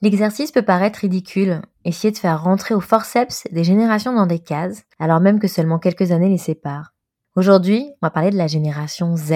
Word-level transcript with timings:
L'exercice 0.00 0.52
peut 0.52 0.62
paraître 0.62 1.00
ridicule, 1.00 1.60
essayer 1.84 2.12
de 2.12 2.18
faire 2.18 2.44
rentrer 2.44 2.72
au 2.72 2.80
forceps 2.80 3.48
des 3.50 3.64
générations 3.64 4.12
dans 4.12 4.26
des 4.26 4.38
cases, 4.38 4.84
alors 5.00 5.18
même 5.18 5.40
que 5.40 5.48
seulement 5.48 5.80
quelques 5.80 6.12
années 6.12 6.28
les 6.28 6.38
séparent. 6.38 6.94
Aujourd'hui, 7.34 7.90
on 7.94 8.06
va 8.06 8.10
parler 8.10 8.30
de 8.30 8.36
la 8.36 8.46
génération 8.46 9.16
Z. 9.16 9.32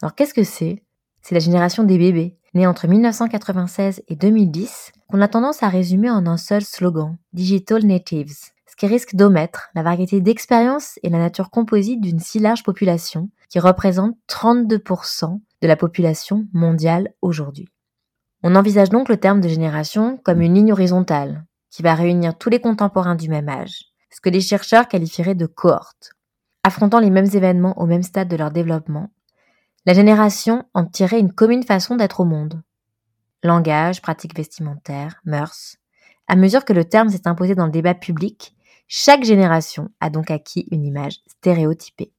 Alors 0.00 0.14
qu'est-ce 0.16 0.32
que 0.32 0.44
c'est? 0.44 0.82
C'est 1.20 1.34
la 1.34 1.40
génération 1.40 1.84
des 1.84 1.98
bébés, 1.98 2.38
nés 2.54 2.66
entre 2.66 2.88
1996 2.88 4.02
et 4.08 4.16
2010, 4.16 4.92
qu'on 5.08 5.20
a 5.20 5.28
tendance 5.28 5.62
à 5.62 5.68
résumer 5.68 6.08
en 6.08 6.26
un 6.26 6.38
seul 6.38 6.62
slogan, 6.62 7.18
Digital 7.34 7.84
Natives, 7.84 8.32
ce 8.66 8.76
qui 8.76 8.86
risque 8.86 9.14
d'omettre 9.14 9.68
la 9.74 9.82
variété 9.82 10.22
d'expériences 10.22 10.98
et 11.02 11.10
la 11.10 11.18
nature 11.18 11.50
composite 11.50 12.00
d'une 12.00 12.18
si 12.18 12.38
large 12.38 12.62
population, 12.62 13.28
qui 13.50 13.60
représente 13.60 14.16
32% 14.30 15.38
de 15.60 15.68
la 15.68 15.76
population 15.76 16.46
mondiale 16.54 17.12
aujourd'hui. 17.20 17.68
On 18.42 18.56
envisage 18.56 18.88
donc 18.88 19.08
le 19.08 19.18
terme 19.18 19.40
de 19.40 19.48
génération 19.48 20.18
comme 20.24 20.40
une 20.40 20.54
ligne 20.54 20.72
horizontale, 20.72 21.44
qui 21.70 21.82
va 21.82 21.94
réunir 21.94 22.36
tous 22.36 22.50
les 22.50 22.60
contemporains 22.60 23.14
du 23.14 23.28
même 23.28 23.48
âge, 23.48 23.84
ce 24.10 24.20
que 24.20 24.30
les 24.30 24.40
chercheurs 24.40 24.88
qualifieraient 24.88 25.34
de 25.34 25.46
cohorte. 25.46 26.12
Affrontant 26.64 26.98
les 26.98 27.10
mêmes 27.10 27.28
événements 27.32 27.80
au 27.80 27.86
même 27.86 28.02
stade 28.02 28.28
de 28.28 28.36
leur 28.36 28.50
développement, 28.50 29.10
la 29.86 29.94
génération 29.94 30.64
en 30.74 30.84
tirait 30.84 31.20
une 31.20 31.32
commune 31.32 31.62
façon 31.62 31.96
d'être 31.96 32.20
au 32.20 32.24
monde. 32.24 32.62
Langage, 33.42 34.02
pratiques 34.02 34.36
vestimentaires, 34.36 35.20
mœurs. 35.24 35.76
À 36.28 36.36
mesure 36.36 36.64
que 36.64 36.72
le 36.72 36.84
terme 36.84 37.08
s'est 37.08 37.26
imposé 37.26 37.54
dans 37.54 37.66
le 37.66 37.72
débat 37.72 37.94
public, 37.94 38.54
chaque 38.86 39.24
génération 39.24 39.90
a 40.00 40.10
donc 40.10 40.30
acquis 40.30 40.68
une 40.70 40.84
image 40.84 41.18
stéréotypée. 41.26 42.12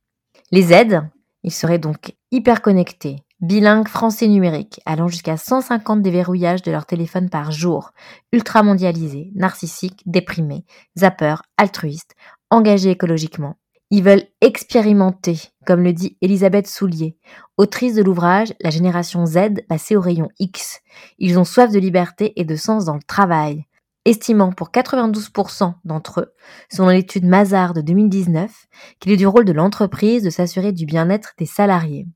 Les 0.52 0.64
Z, 0.64 1.02
ils 1.44 1.54
seraient 1.54 1.80
donc 1.80 2.16
hyper 2.32 2.62
connectés, 2.62 3.24
bilingues 3.40 3.88
français 3.88 4.28
numérique, 4.28 4.80
allant 4.86 5.08
jusqu'à 5.08 5.38
150 5.38 6.02
déverrouillages 6.02 6.62
de 6.62 6.72
leur 6.72 6.86
téléphone 6.86 7.30
par 7.30 7.52
jour, 7.52 7.92
ultra 8.32 8.64
mondialisés, 8.64 9.32
narcissiques, 9.36 10.02
déprimés, 10.06 10.66
zappeurs, 10.98 11.44
altruistes, 11.58 12.16
engagés 12.50 12.92
écologiquement. 12.92 13.58
Ils 13.90 14.04
veulent 14.04 14.26
expérimenter, 14.42 15.40
comme 15.68 15.84
le 15.84 15.94
dit 15.94 16.18
Elisabeth 16.22 16.68
Soulier, 16.68 17.18
autrice 17.58 17.96
de 17.96 18.02
l'ouvrage 18.02 18.54
La 18.62 18.72
génération 18.72 19.26
Z 19.26 19.66
passée 19.68 19.96
au 19.96 20.02
rayon 20.02 20.30
X. 20.40 20.82
Ils 21.20 21.38
ont 21.38 21.44
soif 21.44 21.72
de 21.72 21.80
liberté 21.80 22.34
et 22.40 22.46
de 22.46 22.56
sens 22.56 22.86
dans 22.86 22.96
le 22.96 23.04
travail. 23.04 23.66
Estimant 24.06 24.52
pour 24.52 24.70
92% 24.72 25.76
d'entre 25.86 26.22
eux, 26.22 26.34
selon 26.72 26.90
l'étude 26.90 27.26
Mazar 27.26 27.74
de 27.74 27.82
2019, 27.82 28.52
qu'il 29.00 29.12
est 29.12 29.18
du 29.18 29.28
rôle 29.28 29.46
de 29.46 29.54
l'entreprise 29.54 30.24
de 30.24 30.30
s'assurer 30.30 30.72
du 30.72 30.86
bien-être 30.86 31.34
des 31.38 31.46
salariés 31.46 32.08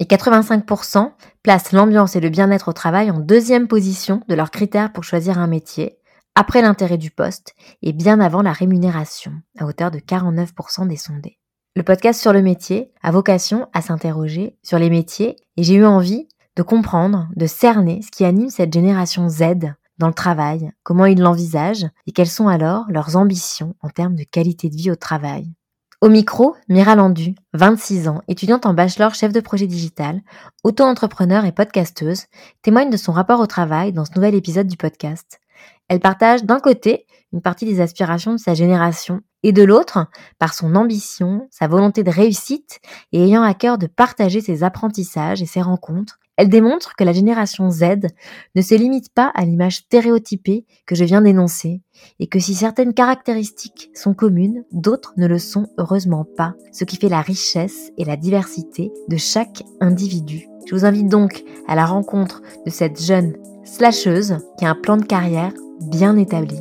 et 0.00 0.04
85% 0.04 1.12
placent 1.42 1.72
l'ambiance 1.72 2.16
et 2.16 2.20
le 2.20 2.28
bien-être 2.28 2.68
au 2.68 2.72
travail 2.72 3.10
en 3.10 3.18
deuxième 3.18 3.68
position 3.68 4.22
de 4.28 4.34
leurs 4.34 4.50
critères 4.50 4.92
pour 4.92 5.04
choisir 5.04 5.38
un 5.38 5.46
métier, 5.46 5.98
après 6.34 6.62
l'intérêt 6.62 6.98
du 6.98 7.10
poste 7.10 7.54
et 7.82 7.92
bien 7.92 8.20
avant 8.20 8.42
la 8.42 8.52
rémunération, 8.52 9.32
à 9.58 9.66
hauteur 9.66 9.90
de 9.90 9.98
49% 9.98 10.86
des 10.86 10.96
sondés. 10.96 11.38
Le 11.74 11.82
podcast 11.82 12.20
sur 12.20 12.32
le 12.32 12.42
métier 12.42 12.92
a 13.02 13.10
vocation 13.10 13.68
à 13.72 13.82
s'interroger 13.82 14.56
sur 14.62 14.78
les 14.78 14.90
métiers 14.90 15.36
et 15.56 15.62
j'ai 15.62 15.74
eu 15.74 15.84
envie 15.84 16.28
de 16.56 16.62
comprendre, 16.62 17.28
de 17.36 17.46
cerner 17.46 18.02
ce 18.02 18.10
qui 18.10 18.24
anime 18.24 18.50
cette 18.50 18.72
génération 18.72 19.28
Z 19.28 19.74
dans 19.98 20.08
le 20.08 20.14
travail, 20.14 20.72
comment 20.82 21.06
ils 21.06 21.20
l'envisagent 21.20 21.86
et 22.06 22.12
quelles 22.12 22.28
sont 22.28 22.48
alors 22.48 22.86
leurs 22.88 23.16
ambitions 23.16 23.74
en 23.80 23.90
termes 23.90 24.14
de 24.14 24.24
qualité 24.24 24.68
de 24.68 24.76
vie 24.76 24.90
au 24.90 24.96
travail. 24.96 25.52
Au 26.00 26.08
micro, 26.08 26.54
Mira 26.68 26.94
Landu, 26.94 27.34
26 27.54 28.06
ans, 28.06 28.22
étudiante 28.28 28.66
en 28.66 28.72
bachelor 28.72 29.16
chef 29.16 29.32
de 29.32 29.40
projet 29.40 29.66
digital, 29.66 30.20
auto-entrepreneur 30.62 31.44
et 31.44 31.50
podcasteuse, 31.50 32.26
témoigne 32.62 32.88
de 32.88 32.96
son 32.96 33.10
rapport 33.10 33.40
au 33.40 33.48
travail 33.48 33.92
dans 33.92 34.04
ce 34.04 34.12
nouvel 34.14 34.36
épisode 34.36 34.68
du 34.68 34.76
podcast. 34.76 35.40
Elle 35.88 35.98
partage 35.98 36.44
d'un 36.44 36.60
côté 36.60 37.04
une 37.32 37.42
partie 37.42 37.64
des 37.64 37.80
aspirations 37.80 38.30
de 38.32 38.38
sa 38.38 38.54
génération 38.54 39.22
et 39.42 39.50
de 39.50 39.64
l'autre 39.64 40.06
par 40.38 40.54
son 40.54 40.76
ambition, 40.76 41.48
sa 41.50 41.66
volonté 41.66 42.04
de 42.04 42.12
réussite 42.12 42.78
et 43.10 43.24
ayant 43.24 43.42
à 43.42 43.54
cœur 43.54 43.76
de 43.76 43.88
partager 43.88 44.40
ses 44.40 44.62
apprentissages 44.62 45.42
et 45.42 45.46
ses 45.46 45.62
rencontres, 45.62 46.20
elle 46.38 46.48
démontre 46.48 46.94
que 46.96 47.02
la 47.02 47.12
génération 47.12 47.68
Z 47.68 47.82
ne 48.54 48.62
se 48.62 48.74
limite 48.76 49.12
pas 49.12 49.30
à 49.34 49.44
l'image 49.44 49.78
stéréotypée 49.78 50.64
que 50.86 50.94
je 50.94 51.04
viens 51.04 51.20
d'énoncer, 51.20 51.82
et 52.20 52.28
que 52.28 52.38
si 52.38 52.54
certaines 52.54 52.94
caractéristiques 52.94 53.90
sont 53.92 54.14
communes, 54.14 54.64
d'autres 54.70 55.12
ne 55.16 55.26
le 55.26 55.40
sont 55.40 55.66
heureusement 55.78 56.24
pas, 56.36 56.54
ce 56.72 56.84
qui 56.84 56.96
fait 56.96 57.08
la 57.08 57.20
richesse 57.20 57.90
et 57.98 58.04
la 58.04 58.16
diversité 58.16 58.92
de 59.08 59.16
chaque 59.16 59.64
individu. 59.80 60.46
Je 60.66 60.76
vous 60.76 60.84
invite 60.84 61.08
donc 61.08 61.42
à 61.66 61.74
la 61.74 61.86
rencontre 61.86 62.40
de 62.64 62.70
cette 62.70 63.02
jeune 63.02 63.34
slasheuse 63.64 64.38
qui 64.58 64.64
a 64.64 64.70
un 64.70 64.76
plan 64.76 64.96
de 64.96 65.04
carrière 65.04 65.52
bien 65.90 66.16
établi. 66.16 66.56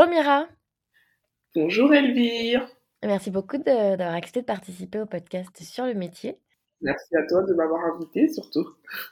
Bonjour 0.00 0.14
Mira. 0.14 0.48
Bonjour 1.54 1.92
Elvire. 1.92 2.66
Merci 3.04 3.30
beaucoup 3.30 3.58
d'avoir 3.58 4.14
accepté 4.14 4.40
de 4.40 4.46
participer 4.46 4.98
au 4.98 5.04
podcast 5.04 5.54
sur 5.62 5.84
le 5.84 5.92
métier. 5.92 6.38
Merci 6.80 7.14
à 7.18 7.26
toi 7.26 7.42
de 7.42 7.52
m'avoir 7.52 7.84
invité 7.94 8.26
surtout. 8.28 8.66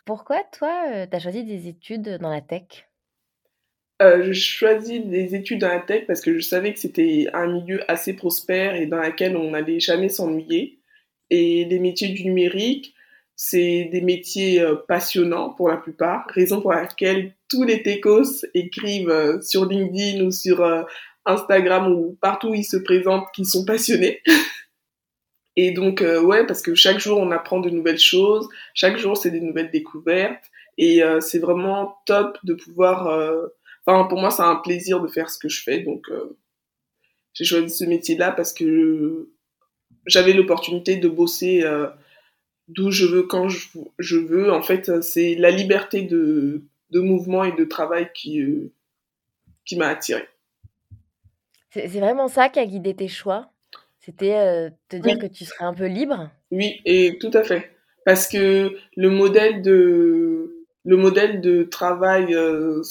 Pourquoi 0.07 0.43
toi, 0.45 0.87
euh, 0.91 1.07
tu 1.07 1.15
as 1.15 1.19
choisi 1.19 1.45
des 1.45 1.69
études 1.69 2.17
dans 2.17 2.31
la 2.31 2.41
tech? 2.41 2.89
Euh, 4.01 4.33
Je 4.33 4.33
choisis 4.33 5.05
des 5.05 5.35
études 5.35 5.61
dans 5.61 5.69
la 5.69 5.81
tech 5.81 6.07
parce 6.07 6.23
que 6.23 6.33
je 6.33 6.41
savais 6.41 6.73
que 6.73 6.81
c'était 6.81 7.27
un 7.35 7.49
milieu 7.49 7.83
assez 7.91 8.17
prospère 8.17 8.75
et 8.75 8.87
dans 8.87 9.03
lequel 9.03 9.37
on 9.37 9.51
n'allait 9.51 9.81
jamais 9.81 10.09
s'ennuyer. 10.09 10.81
Et 11.29 11.67
les 11.67 11.81
métiers 11.81 12.09
du 12.09 12.25
numérique, 12.25 12.95
c'est 13.41 13.85
des 13.93 14.01
métiers 14.01 14.61
euh, 14.61 14.75
passionnants 14.75 15.51
pour 15.51 15.69
la 15.69 15.77
plupart, 15.77 16.27
raison 16.35 16.61
pour 16.61 16.73
laquelle 16.73 17.37
tous 17.49 17.63
les 17.63 17.85
techos 17.85 18.45
écrivent 18.53 19.11
euh, 19.11 19.41
sur 19.41 19.65
LinkedIn 19.65 20.25
ou 20.25 20.33
sur 20.33 20.61
euh, 20.61 20.83
Instagram 21.25 21.93
ou 21.93 22.19
partout 22.21 22.49
où 22.49 22.55
ils 22.55 22.65
se 22.65 22.77
présentent 22.77 23.29
qu'ils 23.33 23.47
sont 23.47 23.65
passionnés. 23.65 24.23
Et 25.55 25.71
donc, 25.73 26.05
ouais, 26.05 26.47
parce 26.47 26.63
que 26.63 26.77
chaque 26.77 27.01
jour, 27.01 27.19
on 27.19 27.33
apprend 27.33 27.59
de 27.59 27.69
nouvelles 27.69 27.99
choses, 27.99 28.49
chaque 28.75 28.97
jour, 28.97 29.17
c'est 29.17 29.33
des 29.33 29.41
nouvelles 29.41 29.73
découvertes, 29.73 30.45
et 30.77 31.03
c'est 31.19 31.41
vraiment 31.41 31.97
top 32.07 32.39
de 32.45 32.55
pouvoir... 32.55 33.09
Enfin, 33.85 34.05
pour 34.05 34.21
moi, 34.21 34.31
c'est 34.31 34.45
un 34.45 34.55
plaisir 34.55 35.01
de 35.01 35.09
faire 35.09 35.29
ce 35.29 35.37
que 35.37 35.49
je 35.49 35.61
fais, 35.65 35.81
donc 35.81 36.07
j'ai 37.33 37.43
choisi 37.43 37.75
ce 37.75 37.85
métier-là 37.87 38.31
parce 38.31 38.53
que 38.53 39.31
j'avais 40.07 40.33
l'opportunité 40.33 40.95
de 40.95 41.09
bosser 41.09 41.65
d'où 42.69 42.91
je 42.91 43.07
veux, 43.07 43.23
quand 43.23 43.49
je, 43.49 44.17
veux. 44.17 44.53
En 44.53 44.63
fait, 44.63 45.03
c'est 45.03 45.35
la 45.35 45.51
liberté 45.51 46.03
de, 46.03 46.63
de, 46.91 47.01
mouvement 47.01 47.45
et 47.45 47.53
de 47.53 47.65
travail 47.65 48.11
qui, 48.15 48.41
euh, 48.41 48.71
qui 49.65 49.77
m'a 49.77 49.89
attirée. 49.89 50.29
C'est 51.71 51.87
vraiment 51.87 52.29
ça 52.29 52.49
qui 52.49 52.59
a 52.59 52.67
guidé 52.67 52.95
tes 52.95 53.09
choix? 53.09 53.51
C'était 54.01 54.37
euh, 54.37 54.71
te 54.89 54.97
dire 54.97 55.19
que 55.19 55.27
tu 55.27 55.45
serais 55.45 55.65
un 55.65 55.75
peu 55.75 55.87
libre? 55.87 56.31
Oui, 56.51 56.81
et 56.85 57.19
tout 57.21 57.31
à 57.35 57.43
fait. 57.43 57.71
parce 58.05 58.27
que 58.27 58.77
le 58.97 59.11
modèle 59.11 59.61
de 59.61 60.55
le 60.85 60.97
modèle 60.97 61.43
de 61.43 61.65
travail, 61.65 62.35
euh, 62.35 62.83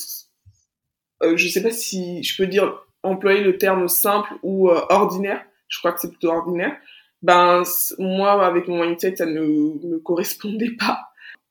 je 1.22 1.48
sais 1.48 1.64
pas 1.64 1.72
si 1.72 2.22
je 2.22 2.38
peux 2.38 2.46
dire 2.46 2.86
employer 3.02 3.42
le 3.42 3.58
terme 3.58 3.88
simple 3.88 4.32
ou 4.44 4.70
ordinaire. 4.70 5.44
Je 5.68 5.80
crois 5.80 5.92
que 5.92 6.00
c'est 6.00 6.10
plutôt 6.10 6.30
ordinaire. 6.30 6.78
Ben 7.22 7.64
moi 7.98 8.46
avec 8.46 8.68
mon 8.68 8.84
mindset 8.84 9.16
ça 9.16 9.25
ne 9.25 9.42
me 9.42 10.00
correspondait 10.00 10.75
pas. 10.78 11.08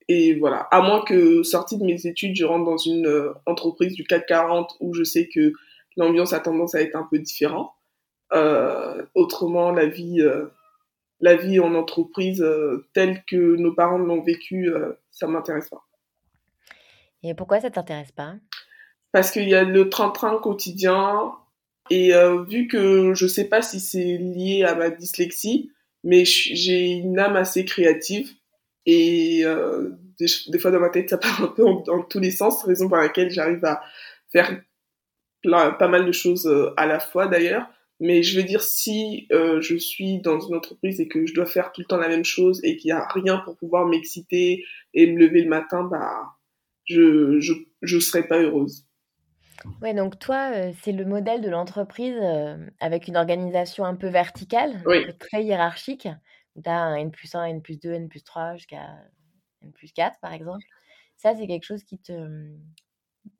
Et 0.08 0.34
voilà, 0.34 0.68
à 0.70 0.82
moins 0.82 1.02
que 1.02 1.42
sortie 1.42 1.78
de 1.78 1.84
mes 1.84 2.06
études, 2.06 2.36
je 2.36 2.44
rentre 2.44 2.64
dans 2.64 2.76
une 2.76 3.06
euh, 3.06 3.32
entreprise 3.44 3.94
du 3.94 4.04
440 4.04 4.76
où 4.80 4.94
je 4.94 5.02
sais 5.02 5.28
que 5.28 5.52
l'ambiance 5.96 6.32
a 6.32 6.38
tendance 6.38 6.74
à 6.74 6.80
être 6.80 6.94
un 6.94 7.08
peu 7.10 7.18
différente. 7.18 7.72
Euh, 8.32 9.04
autrement, 9.14 9.72
la 9.72 9.86
vie, 9.86 10.20
euh, 10.20 10.46
la 11.20 11.34
vie 11.34 11.58
en 11.58 11.74
entreprise 11.74 12.44
telle 12.92 13.24
que 13.24 13.56
nos 13.56 13.72
parents 13.74 13.98
l'ont 13.98 14.22
vécue, 14.22 14.70
ça 15.10 15.26
m'intéresse 15.26 15.68
pas. 15.68 15.84
Et 17.22 17.34
pourquoi 17.34 17.60
ça 17.60 17.70
t'intéresse 17.70 18.12
pas? 18.12 18.34
Parce 19.10 19.30
qu'il 19.30 19.48
y 19.48 19.54
a 19.54 19.64
le 19.64 19.88
train-train 19.88 20.38
quotidien 20.38 21.32
et 21.90 22.14
euh, 22.14 22.42
vu 22.44 22.68
que 22.68 23.14
je 23.14 23.26
sais 23.26 23.48
pas 23.48 23.62
si 23.62 23.80
c'est 23.80 24.18
lié 24.18 24.64
à 24.64 24.74
ma 24.74 24.90
dyslexie, 24.90 25.70
mais 26.04 26.24
j'ai 26.24 26.86
une 26.86 27.18
âme 27.18 27.36
assez 27.36 27.64
créative 27.64 28.30
et 28.86 29.42
euh, 29.44 29.90
des, 30.18 30.58
fois 30.58 30.70
dans 30.70 30.80
ma 30.80 30.90
tête 30.90 31.10
ça 31.10 31.18
part 31.18 31.42
un 31.42 31.48
peu 31.48 31.64
dans 31.86 32.02
tous 32.02 32.20
les 32.20 32.30
sens, 32.30 32.64
raison 32.64 32.88
pour 32.88 32.96
laquelle 32.96 33.30
j'arrive 33.30 33.64
à 33.64 33.82
faire 34.30 34.60
pas 35.42 35.88
mal 35.88 36.06
de 36.06 36.12
choses 36.12 36.46
euh, 36.46 36.72
à 36.76 36.86
la 36.86 37.00
fois 37.00 37.26
d'ailleurs. 37.26 37.68
Mais 37.98 38.22
je 38.22 38.38
veux 38.38 38.44
dire, 38.44 38.62
si 38.62 39.26
euh, 39.32 39.60
je 39.62 39.76
suis 39.76 40.20
dans 40.20 40.38
une 40.38 40.54
entreprise 40.54 41.00
et 41.00 41.08
que 41.08 41.24
je 41.24 41.32
dois 41.32 41.46
faire 41.46 41.72
tout 41.72 41.80
le 41.80 41.86
temps 41.86 41.96
la 41.96 42.08
même 42.08 42.24
chose 42.26 42.60
et 42.62 42.76
qu'il 42.76 42.88
n'y 42.88 42.98
a 42.98 43.06
rien 43.08 43.38
pour 43.38 43.56
pouvoir 43.56 43.86
m'exciter 43.86 44.64
et 44.92 45.06
me 45.06 45.18
lever 45.18 45.42
le 45.42 45.48
matin, 45.48 45.84
bah, 45.84 46.24
je, 46.84 47.40
je, 47.40 47.54
je 47.80 47.98
serais 47.98 48.26
pas 48.26 48.38
heureuse. 48.38 48.85
Ouais, 49.80 49.94
donc 49.94 50.18
toi, 50.18 50.50
euh, 50.54 50.72
c'est 50.82 50.92
le 50.92 51.04
modèle 51.04 51.40
de 51.40 51.48
l'entreprise 51.48 52.16
euh, 52.20 52.56
avec 52.80 53.08
une 53.08 53.16
organisation 53.16 53.84
un 53.84 53.94
peu 53.94 54.08
verticale, 54.08 54.82
oui. 54.86 55.06
très 55.18 55.44
hiérarchique, 55.44 56.08
où 56.54 56.62
tu 56.62 56.68
as 56.68 56.78
un 56.78 56.96
N 56.96 57.10
plus 57.10 57.34
1, 57.34 57.44
N 57.44 57.62
plus 57.62 57.78
2, 57.78 57.92
N 57.92 58.08
plus 58.08 58.22
3 58.22 58.56
jusqu'à 58.56 58.96
N 59.62 59.72
plus 59.72 59.92
4, 59.92 60.18
par 60.20 60.32
exemple. 60.32 60.64
Ça, 61.16 61.34
c'est 61.34 61.46
quelque 61.46 61.64
chose 61.64 61.84
qui 61.84 61.98
te... 61.98 62.12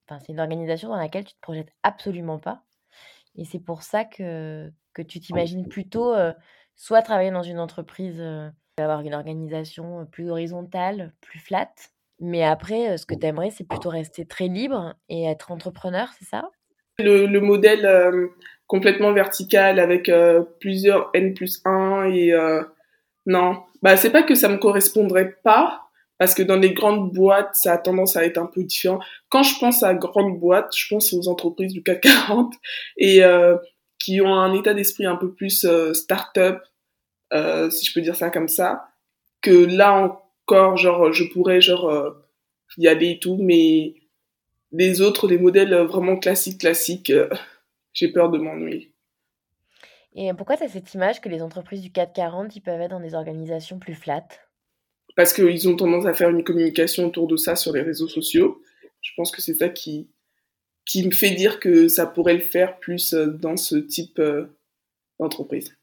Enfin, 0.09 0.21
c'est 0.21 0.33
une 0.33 0.41
organisation 0.41 0.89
dans 0.89 0.97
laquelle 0.97 1.25
tu 1.25 1.35
te 1.35 1.41
projettes 1.41 1.73
absolument 1.83 2.39
pas. 2.39 2.65
Et 3.37 3.45
c'est 3.45 3.61
pour 3.61 3.83
ça 3.83 4.05
que, 4.05 4.73
que 4.95 5.03
tu 5.03 5.21
t'imagines 5.21 5.69
plutôt 5.69 6.15
euh, 6.15 6.33
soit 6.75 7.03
travailler 7.03 7.31
dans 7.31 7.43
une 7.43 7.59
entreprise, 7.59 8.23
avoir 8.79 9.01
une 9.01 9.15
organisation 9.15 10.07
plus 10.07 10.31
horizontale, 10.31 11.13
plus 11.21 11.39
flat. 11.39 11.73
Mais 12.19 12.43
après, 12.43 12.97
ce 12.97 13.05
que 13.05 13.15
tu 13.15 13.27
aimerais, 13.27 13.51
c'est 13.51 13.69
plutôt 13.69 13.91
rester 13.91 14.25
très 14.25 14.49
libre 14.49 14.95
et 15.09 15.25
être 15.25 15.53
entrepreneur, 15.53 16.09
c'est 16.19 16.25
ça? 16.25 16.49
Le, 16.99 17.27
le, 17.27 17.41
modèle 17.41 17.85
euh, 17.85 18.29
complètement 18.67 19.13
vertical 19.13 19.79
avec 19.79 20.09
euh, 20.09 20.43
plusieurs 20.61 21.11
N 21.13 21.35
plus 21.35 21.61
1 21.67 22.05
et 22.11 22.33
non, 23.29 23.57
bah 23.83 23.97
c'est 23.97 24.11
pas 24.11 24.23
que 24.23 24.37
ça 24.37 24.49
me 24.49 24.57
correspondrait 24.57 25.37
pas, 25.43 25.83
parce 26.17 26.33
que 26.33 26.45
dans 26.45 26.57
les 26.57 26.73
grandes 26.73 27.13
boîtes, 27.13 27.55
ça 27.55 27.73
a 27.73 27.79
tendance 27.79 28.17
à 28.17 28.25
être 28.25 28.39
un 28.39 28.47
peu 28.47 28.63
différent. 28.63 29.01
Quand 29.29 29.43
je 29.43 29.59
pense 29.59 29.83
à 29.83 29.95
grandes 29.95 30.39
boîtes, 30.39 30.75
je 30.77 30.87
pense 30.89 31.13
aux 31.13 31.29
entreprises 31.29 31.73
du 31.73 31.83
CAC 31.83 32.03
40 32.03 32.55
et 32.99 33.21
qui 33.99 34.21
ont 34.21 34.33
un 34.33 34.55
état 34.55 34.75
d'esprit 34.75 35.07
un 35.07 35.17
peu 35.17 35.35
plus 35.35 35.67
start-up, 35.93 36.63
si 37.33 37.85
je 37.85 37.93
peux 37.93 38.01
dire 38.01 38.15
ça 38.15 38.31
comme 38.31 38.49
ça, 38.49 38.87
que 39.43 39.51
là 39.51 40.26
encore, 40.47 40.77
genre, 40.77 41.13
je 41.13 41.25
pourrais 41.25 41.61
genre 41.61 41.89
euh, 41.89 42.11
y 42.79 42.87
aller 42.87 43.13
et 43.13 43.19
tout, 43.19 43.37
mais 43.37 43.95
les 44.71 45.01
autres, 45.01 45.27
les 45.27 45.39
modèles 45.39 45.75
vraiment 45.75 46.17
classiques, 46.17 46.61
classiques, 46.61 47.11
euh, 47.11 47.29
j'ai 47.93 48.13
peur 48.13 48.31
de 48.31 48.39
m'ennuyer. 48.39 48.93
Et 50.15 50.33
pourquoi 50.35 50.57
tu 50.57 50.63
as 50.63 50.69
cette 50.69 50.95
image 50.95 51.21
que 51.21 51.29
les 51.29 51.43
entreprises 51.43 51.83
du 51.83 51.93
CAC 51.93 52.15
40, 52.15 52.57
ils 52.57 52.61
peuvent 52.61 52.81
être 52.81 52.91
dans 52.91 53.01
des 53.01 53.15
organisations 53.15 53.79
plus 53.79 53.95
flattes? 53.95 54.41
Parce 55.15 55.33
qu'ils 55.33 55.69
ont 55.69 55.77
tendance 55.77 56.07
à 56.07 56.15
faire 56.15 56.31
une 56.31 56.45
communication 56.45 57.07
autour 57.07 57.27
de 57.27 57.37
ça 57.37 57.57
sur 57.57 57.73
les 57.73 57.83
réseaux 57.83 58.09
sociaux. 58.09 58.63
Je 59.03 59.11
pense 59.17 59.31
que 59.31 59.43
c'est 59.43 59.55
ça 59.55 59.69
qui, 59.69 60.09
qui 60.87 61.05
me 61.05 61.11
fait 61.11 61.33
dire 61.33 61.61
que 61.61 61.89
ça 61.89 62.07
pourrait 62.07 62.35
le 62.35 62.41
faire 62.41 62.79
plus 62.79 63.13
dans 63.13 63.57
ce 63.57 63.77
type 63.77 64.19
euh, 64.19 64.47
d'entreprise. 65.19 65.77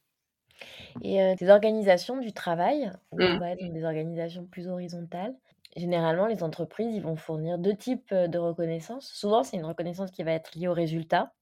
Et 1.01 1.21
euh, 1.21 1.35
des 1.35 1.49
organisations 1.49 2.17
du 2.17 2.33
travail, 2.33 2.91
on 3.11 3.37
va 3.37 3.51
être 3.51 3.61
dans 3.61 3.73
des 3.73 3.85
organisations 3.85 4.45
plus 4.45 4.67
horizontales. 4.67 5.33
Généralement, 5.75 6.27
les 6.27 6.43
entreprises, 6.43 6.93
ils 6.95 7.01
vont 7.01 7.15
fournir 7.15 7.57
deux 7.57 7.75
types 7.75 8.13
de 8.13 8.37
reconnaissance. 8.37 9.07
Souvent, 9.07 9.43
c'est 9.43 9.57
une 9.57 9.65
reconnaissance 9.65 10.11
qui 10.11 10.23
va 10.23 10.31
être 10.31 10.55
liée 10.55 10.67
au 10.67 10.73
résultat. 10.73 11.33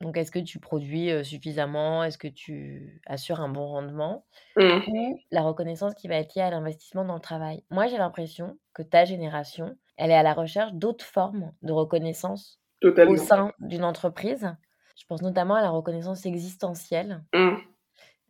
Donc, 0.00 0.16
est-ce 0.16 0.30
que 0.30 0.40
tu 0.40 0.58
produis 0.58 1.24
suffisamment? 1.24 2.02
Est-ce 2.04 2.18
que 2.18 2.28
tu 2.28 3.00
assures 3.06 3.40
un 3.40 3.48
bon 3.48 3.66
rendement? 3.66 4.26
Mmh. 4.56 4.80
Ou 4.88 5.20
la 5.30 5.42
reconnaissance 5.42 5.94
qui 5.94 6.08
va 6.08 6.16
être 6.16 6.34
liée 6.34 6.42
à 6.42 6.50
l'investissement 6.50 7.04
dans 7.04 7.14
le 7.14 7.20
travail. 7.20 7.62
Moi, 7.70 7.86
j'ai 7.86 7.96
l'impression 7.96 8.58
que 8.74 8.82
ta 8.82 9.04
génération, 9.04 9.76
elle 9.96 10.10
est 10.10 10.16
à 10.16 10.22
la 10.22 10.34
recherche 10.34 10.72
d'autres 10.74 11.04
formes 11.04 11.52
de 11.62 11.72
reconnaissance 11.72 12.60
Totalement. 12.82 13.12
au 13.12 13.16
sein 13.16 13.52
d'une 13.60 13.84
entreprise. 13.84 14.54
Je 14.98 15.04
pense 15.06 15.22
notamment 15.22 15.54
à 15.54 15.62
la 15.62 15.70
reconnaissance 15.70 16.26
existentielle. 16.26 17.22
Mmh. 17.32 17.56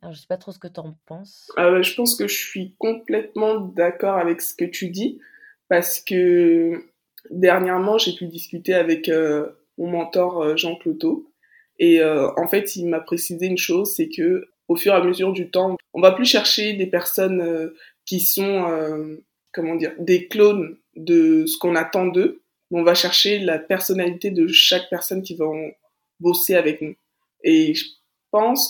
Je 0.03 0.17
sais 0.17 0.27
pas 0.29 0.37
trop 0.37 0.53
ce 0.53 0.59
que 0.59 0.69
tu 0.69 0.81
en 0.81 0.97
penses. 1.07 1.51
Euh, 1.59 1.83
je 1.83 1.95
pense 1.95 2.15
que 2.15 2.29
je 2.29 2.37
suis 2.37 2.75
complètement 2.79 3.59
d'accord 3.61 4.19
avec 4.19 4.41
ce 4.41 4.55
que 4.55 4.65
tu 4.65 4.89
dis 4.89 5.19
parce 5.69 6.01
que 6.01 6.85
dernièrement, 7.31 7.99
j'ai 7.99 8.15
pu 8.15 8.27
discuter 8.27 8.75
avec 8.75 9.09
euh, 9.09 9.49
mon 9.79 9.89
mentor 9.89 10.57
Jean 10.57 10.77
Cloteau 10.77 11.33
et 11.79 12.01
euh, 12.01 12.31
en 12.37 12.47
fait, 12.47 12.77
il 12.77 12.87
m'a 12.87 13.01
précisé 13.01 13.47
une 13.47 13.59
chose, 13.59 13.95
c'est 13.95 14.09
que 14.09 14.49
au 14.69 14.77
fur 14.77 14.93
et 14.93 14.97
à 14.97 15.05
mesure 15.05 15.33
du 15.33 15.51
temps, 15.51 15.77
on 15.93 16.01
va 16.01 16.13
plus 16.13 16.25
chercher 16.25 16.73
des 16.73 16.87
personnes 16.87 17.41
euh, 17.41 17.75
qui 18.05 18.21
sont, 18.21 18.69
euh, 18.69 19.17
comment 19.53 19.77
dire, 19.77 19.93
des 19.99 20.27
clones 20.27 20.77
de 20.97 21.47
ce 21.47 21.59
qu'on 21.59 21.77
attend 21.77 22.07
d'eux, 22.07 22.43
mais 22.71 22.81
on 22.81 22.85
va 22.85 22.95
chercher 22.95 23.39
la 23.39 23.59
personnalité 23.59 24.31
de 24.31 24.47
chaque 24.49 24.89
personne 24.91 25.23
qui 25.23 25.37
va 25.37 25.47
bosser 26.19 26.55
avec 26.55 26.81
nous. 26.81 26.95
Et 27.45 27.75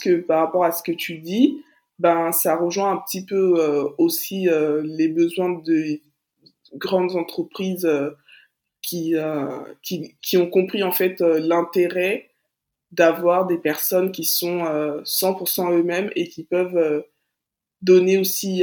que 0.02 0.16
par 0.20 0.44
rapport 0.44 0.64
à 0.64 0.72
ce 0.72 0.82
que 0.82 0.92
tu 0.92 1.18
dis, 1.18 1.62
ben 1.98 2.32
ça 2.32 2.56
rejoint 2.56 2.92
un 2.92 2.98
petit 2.98 3.24
peu 3.24 3.54
euh, 3.58 3.88
aussi 3.98 4.48
euh, 4.48 4.82
les 4.84 5.08
besoins 5.08 5.50
de 5.64 6.00
grandes 6.74 7.16
entreprises 7.16 7.86
euh, 7.86 8.10
qui, 8.82 9.14
qui, 9.82 10.14
qui 10.22 10.36
ont 10.36 10.48
compris 10.48 10.84
en 10.84 10.92
fait 10.92 11.20
l'intérêt 11.20 12.30
d'avoir 12.92 13.46
des 13.46 13.58
personnes 13.58 14.12
qui 14.12 14.24
sont 14.24 14.64
euh, 14.64 15.02
100% 15.02 15.76
eux-mêmes 15.76 16.10
et 16.14 16.28
qui 16.28 16.44
peuvent 16.44 17.04
donner 17.82 18.16
aussi 18.16 18.62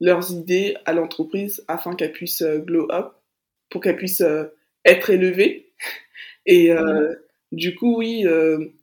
leurs 0.00 0.30
idées 0.30 0.76
à 0.86 0.94
l'entreprise 0.94 1.62
afin 1.68 1.94
qu'elle 1.94 2.12
puisse 2.12 2.42
glow 2.42 2.90
up, 2.90 3.12
pour 3.68 3.82
qu'elle 3.82 3.96
puisse 3.96 4.22
être 4.86 5.10
élevée. 5.10 5.72
Et 6.46 6.72
mmh. 6.72 7.16
Du 7.54 7.74
coup, 7.74 7.98
oui, 7.98 8.24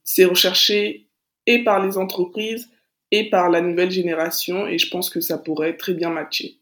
c'est 0.04 0.24
recherché 0.24 1.08
et 1.46 1.64
par 1.64 1.84
les 1.84 1.98
entreprises 1.98 2.70
et 3.10 3.28
par 3.28 3.50
la 3.50 3.60
nouvelle 3.60 3.90
génération 3.90 4.66
et 4.66 4.78
je 4.78 4.88
pense 4.90 5.10
que 5.10 5.20
ça 5.20 5.38
pourrait 5.38 5.76
très 5.76 5.94
bien 5.94 6.10
matcher. 6.10 6.58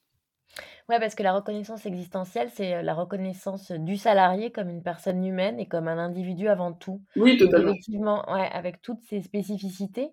Ouais, 0.90 0.98
parce 0.98 1.14
que 1.14 1.22
la 1.22 1.32
reconnaissance 1.32 1.86
existentielle, 1.86 2.50
c'est 2.52 2.82
la 2.82 2.94
reconnaissance 2.94 3.70
du 3.70 3.96
salarié 3.96 4.50
comme 4.50 4.68
une 4.68 4.82
personne 4.82 5.24
humaine 5.24 5.60
et 5.60 5.66
comme 5.66 5.86
un 5.86 5.98
individu 5.98 6.48
avant 6.48 6.72
tout. 6.72 7.00
Oui, 7.14 7.36
totalement. 7.36 7.70
effectivement, 7.70 8.24
ouais, 8.32 8.48
avec 8.52 8.82
toutes 8.82 9.00
ses 9.02 9.22
spécificités. 9.22 10.08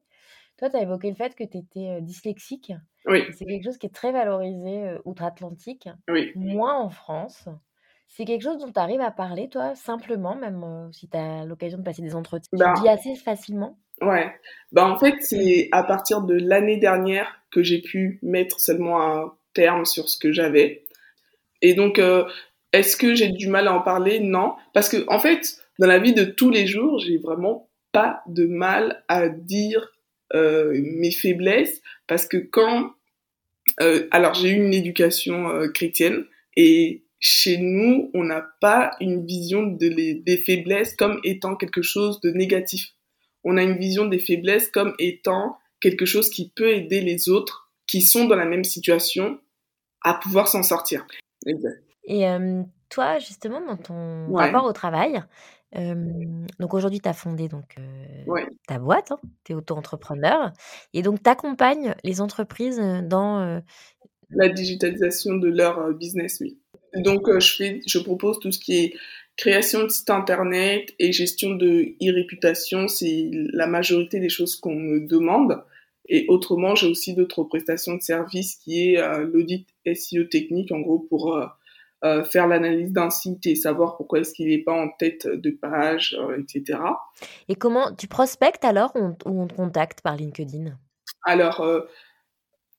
Toi, 0.58 0.70
tu 0.70 0.76
as 0.76 0.84
évoqué 0.84 1.10
le 1.10 1.16
fait 1.16 1.34
que 1.34 1.44
tu 1.44 1.58
étais 1.58 1.98
euh, 1.98 2.02
dyslexique. 2.02 2.74
Oui. 3.08 3.24
C'est 3.32 3.46
quelque 3.46 3.64
chose 3.64 3.80
qui 3.80 3.88
est 3.88 3.94
très 3.94 4.12
valorisé 4.12 4.88
euh, 4.88 5.00
outre-Atlantique. 5.06 5.90
Oui. 6.10 6.32
Moins 6.36 6.80
en 6.80 6.90
France. 6.90 7.48
C'est 8.10 8.26
quelque 8.26 8.42
chose 8.42 8.58
dont 8.58 8.72
tu 8.72 8.80
arrives 8.80 9.02
à 9.02 9.12
parler, 9.12 9.50
toi, 9.50 9.76
simplement, 9.76 10.36
même 10.36 10.64
euh, 10.64 10.92
si 10.92 11.08
tu 11.08 11.18
as 11.18 11.46
l'occasion 11.46 11.78
de 11.78 11.84
passer 11.84 12.02
des 12.02 12.16
entretiens? 12.16 12.50
Bah, 12.54 12.74
tu 12.76 12.84
dis 12.84 12.90
assez 12.90 13.16
facilement? 13.16 13.78
Ouais. 14.02 14.34
Bah, 14.72 14.88
en 14.88 14.98
fait, 14.98 15.16
c'est 15.20 15.70
à 15.72 15.84
partir 15.84 16.22
de 16.22 16.34
l'année 16.34 16.78
dernière 16.78 17.42
que 17.52 17.62
j'ai 17.64 17.82
pu 17.82 18.20
mettre 18.24 18.60
seulement 18.60 19.02
un 19.02 19.34
terme 19.54 19.86
sur 19.86 20.10
ce 20.10 20.18
que 20.18 20.32
j'avais. 20.32 20.86
Et 21.62 21.74
donc, 21.74 22.00
euh, 22.00 22.26
est-ce 22.74 22.98
que 22.98 23.14
j'ai 23.14 23.30
du 23.30 23.50
mal 23.50 23.68
à 23.68 23.74
en 23.74 23.82
parler? 23.82 24.20
Non. 24.20 24.56
Parce 24.74 24.90
que, 24.90 25.06
en 25.10 25.20
fait, 25.20 25.58
dans 25.78 25.88
la 25.88 26.00
vie 26.00 26.14
de 26.14 26.24
tous 26.24 26.50
les 26.50 26.66
jours, 26.66 27.00
j'ai 27.00 27.18
vraiment 27.18 27.70
pas 27.92 28.22
de 28.28 28.46
mal 28.46 29.04
à 29.08 29.30
dire 29.30 29.92
euh, 30.34 30.74
mes 30.76 31.12
faiblesses. 31.12 31.82
Parce 32.08 32.26
que 32.26 32.38
quand. 32.38 32.94
Alors, 34.12 34.34
j'ai 34.34 34.50
eu 34.50 34.56
une 34.56 34.74
éducation 34.74 35.70
chrétienne 35.74 36.26
et 36.56 37.04
chez 37.20 37.58
nous, 37.58 38.12
on 38.14 38.24
n'a 38.24 38.46
pas 38.62 38.96
une 39.00 39.26
vision 39.26 39.64
de 39.64 39.88
les, 39.88 40.16
des 40.16 40.38
faiblesses 40.38 40.96
comme 40.96 41.20
étant 41.24 41.56
quelque 41.56 41.82
chose 41.82 42.22
de 42.22 42.30
négatif. 42.32 42.94
On 43.44 43.58
a 43.58 43.64
une 43.64 43.78
vision 43.78 44.06
des 44.06 44.20
faiblesses 44.20 44.70
comme 44.70 44.94
étant 45.00 45.58
quelque 45.80 46.06
chose 46.06 46.30
qui 46.30 46.50
peut 46.50 46.70
aider 46.70 47.02
les 47.02 47.30
autres 47.30 47.72
qui 47.88 48.02
sont 48.02 48.26
dans 48.26 48.36
la 48.36 48.46
même 48.46 48.64
situation 48.64 49.40
à 50.02 50.14
pouvoir 50.14 50.48
s'en 50.48 50.64
sortir. 50.64 51.08
Exact. 51.46 51.82
Et 52.04 52.26
toi, 52.90 53.20
justement, 53.20 53.62
dans 53.66 53.78
ton 53.78 54.34
rapport 54.34 54.66
au 54.66 54.74
travail, 54.74 55.22
donc 55.74 56.74
aujourd'hui, 56.74 57.00
tu 57.00 57.10
as 57.10 57.14
fondé 57.14 57.48
donc, 57.48 57.76
ta 58.68 58.80
boîte, 58.80 59.12
hein, 59.12 59.20
tu 59.44 59.54
es 59.54 59.56
auto-entrepreneur, 59.56 60.52
et 60.94 61.02
donc 61.02 61.24
tu 61.24 61.30
accompagnes 61.30 61.96
les 62.04 62.22
entreprises 62.22 62.82
dans... 63.04 63.62
La 64.30 64.50
digitalisation 64.50 65.36
de 65.36 65.48
leur 65.48 65.94
business, 65.94 66.40
oui. 66.42 66.60
Donc 66.96 67.28
je, 67.40 67.56
fais, 67.56 67.82
je 67.86 68.00
propose 68.00 68.40
tout 68.40 68.52
ce 68.52 68.60
qui 68.60 68.78
est 68.78 68.94
création 69.36 69.84
de 69.84 69.90
site 69.90 70.10
internet 70.10 70.94
et 71.00 71.12
gestion 71.12 71.52
de 71.52 71.96
e-réputation, 72.02 72.88
c'est 72.88 73.30
la 73.54 73.68
majorité 73.68 74.20
des 74.20 74.30
choses 74.30 74.56
qu'on 74.56 74.76
me 74.76 75.08
demande. 75.08 75.64
Et 76.10 76.26
autrement, 76.28 76.74
j'ai 76.74 76.88
aussi 76.88 77.14
d'autres 77.14 77.44
prestations 77.44 77.96
de 77.96 78.02
services 78.02 78.56
qui 78.56 78.94
est 78.94 79.02
l'audit 79.26 79.68
SEO 79.86 80.24
technique, 80.24 80.72
en 80.72 80.80
gros, 80.80 81.00
pour 81.00 81.38
euh, 82.04 82.24
faire 82.24 82.46
l'analyse 82.46 82.92
d'un 82.92 83.10
site 83.10 83.48
et 83.48 83.56
savoir 83.56 83.98
pourquoi 83.98 84.20
est-ce 84.20 84.32
qu'il 84.32 84.50
n'est 84.50 84.62
pas 84.62 84.80
en 84.80 84.88
tête 84.88 85.26
de 85.28 85.50
page, 85.50 86.16
euh, 86.20 86.40
etc. 86.40 86.80
Et 87.50 87.56
comment 87.56 87.92
tu 87.92 88.08
prospectes 88.08 88.64
alors 88.64 88.96
ou 88.96 89.16
on, 89.26 89.48
te 89.48 89.56
contacte 89.56 90.02
par 90.02 90.16
LinkedIn? 90.16 90.78
Alors, 91.24 91.62
euh, 91.62 91.82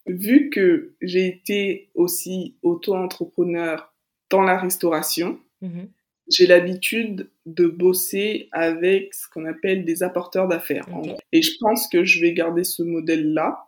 vu 0.07 0.51
que 0.51 0.95
j'ai 1.01 1.27
été 1.27 1.91
aussi 1.97 2.59
auto-entrepreneur 2.63 3.93
dans 4.31 4.43
la 4.43 4.59
restauration, 4.59 5.41
mmh 5.61 5.85
j'ai 6.31 6.47
l'habitude 6.47 7.31
de 7.47 7.67
bosser 7.67 8.51
avec 8.53 9.15
ce 9.15 9.27
qu'on 9.31 9.47
appelle 9.47 9.87
des 9.87 10.03
apporteurs 10.03 10.47
d'affaires. 10.47 10.87
Et 11.33 11.41
je 11.41 11.53
pense 11.59 11.89
que 11.89 12.05
je 12.05 12.21
vais 12.21 12.35
garder 12.35 12.65
ce 12.65 12.83
modèle-là. 12.83 13.67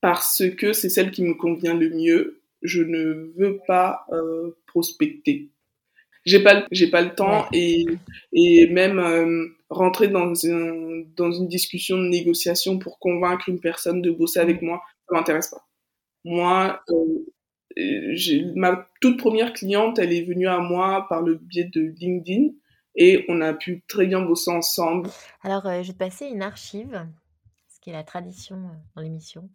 Parce 0.00 0.42
que 0.58 0.72
c'est 0.72 0.88
celle 0.88 1.12
qui 1.12 1.22
me 1.22 1.34
convient 1.34 1.74
le 1.74 1.90
mieux 1.90 2.42
je 2.64 2.82
ne 2.82 3.30
veux 3.36 3.60
pas 3.66 4.06
euh, 4.10 4.56
prospecter. 4.66 5.50
J'ai 6.24 6.42
pas, 6.42 6.66
j'ai 6.72 6.88
pas 6.88 7.02
le 7.02 7.14
temps 7.14 7.46
et, 7.52 7.84
et 8.32 8.66
même 8.68 8.98
euh, 8.98 9.46
rentrer 9.68 10.08
dans, 10.08 10.32
un, 10.46 11.02
dans 11.14 11.30
une 11.30 11.46
discussion 11.46 11.98
de 11.98 12.08
négociation 12.08 12.78
pour 12.78 12.98
convaincre 12.98 13.50
une 13.50 13.60
personne 13.60 14.00
de 14.00 14.10
bosser 14.10 14.40
avec 14.40 14.62
moi, 14.62 14.82
ça 15.06 15.14
m'intéresse 15.14 15.50
pas. 15.50 15.68
Moi, 16.24 16.82
euh, 16.88 17.26
ma 18.56 18.88
toute 19.00 19.18
première 19.18 19.52
cliente, 19.52 19.98
elle 19.98 20.12
est 20.12 20.24
venue 20.24 20.48
à 20.48 20.58
moi 20.58 21.06
par 21.08 21.22
le 21.22 21.34
biais 21.36 21.70
de 21.72 21.80
LinkedIn 21.80 22.52
et 22.96 23.24
on 23.28 23.40
a 23.40 23.52
pu 23.52 23.82
très 23.88 24.06
bien 24.06 24.20
bosser 24.20 24.50
ensemble. 24.50 25.10
Alors, 25.42 25.62
je 25.64 25.88
vais 25.88 25.92
te 25.92 25.98
passer 25.98 26.26
une 26.26 26.42
archive 26.42 27.06
qui 27.84 27.90
est 27.90 27.92
la 27.92 28.02
tradition 28.02 28.58
dans 28.96 29.02
l'émission. 29.02 29.50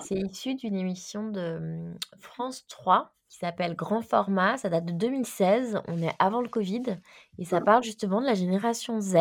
C'est 0.00 0.16
issu 0.16 0.56
d'une 0.56 0.74
émission 0.74 1.30
de 1.30 1.94
France 2.18 2.66
3 2.66 3.14
qui 3.28 3.38
s'appelle 3.38 3.76
Grand 3.76 4.02
Format. 4.02 4.56
Ça 4.56 4.68
date 4.68 4.86
de 4.86 4.92
2016. 4.92 5.80
On 5.86 6.02
est 6.02 6.12
avant 6.18 6.42
le 6.42 6.48
Covid. 6.48 6.98
Et 7.38 7.44
ça 7.44 7.60
parle 7.60 7.84
justement 7.84 8.20
de 8.20 8.26
la 8.26 8.34
génération 8.34 9.00
Z. 9.00 9.14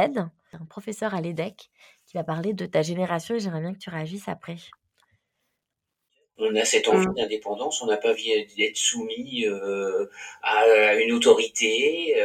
Un 0.53 0.65
professeur 0.67 1.13
à 1.13 1.21
l'EDEC 1.21 1.69
qui 2.07 2.17
va 2.17 2.23
parler 2.23 2.53
de 2.53 2.65
ta 2.65 2.81
génération 2.81 3.35
et 3.35 3.39
j'aimerais 3.39 3.61
bien 3.61 3.73
que 3.73 3.77
tu 3.77 3.91
réagisses 3.91 4.27
après. 4.27 4.57
On 6.39 6.55
a 6.55 6.65
cette 6.65 6.87
envie 6.87 7.07
mmh. 7.07 7.15
d'indépendance, 7.15 7.81
on 7.81 7.87
n'a 7.87 7.97
pas 7.97 8.11
envie 8.11 8.45
d'être 8.57 8.77
soumis 8.77 9.45
à 10.41 10.95
une 10.95 11.11
autorité, 11.11 12.15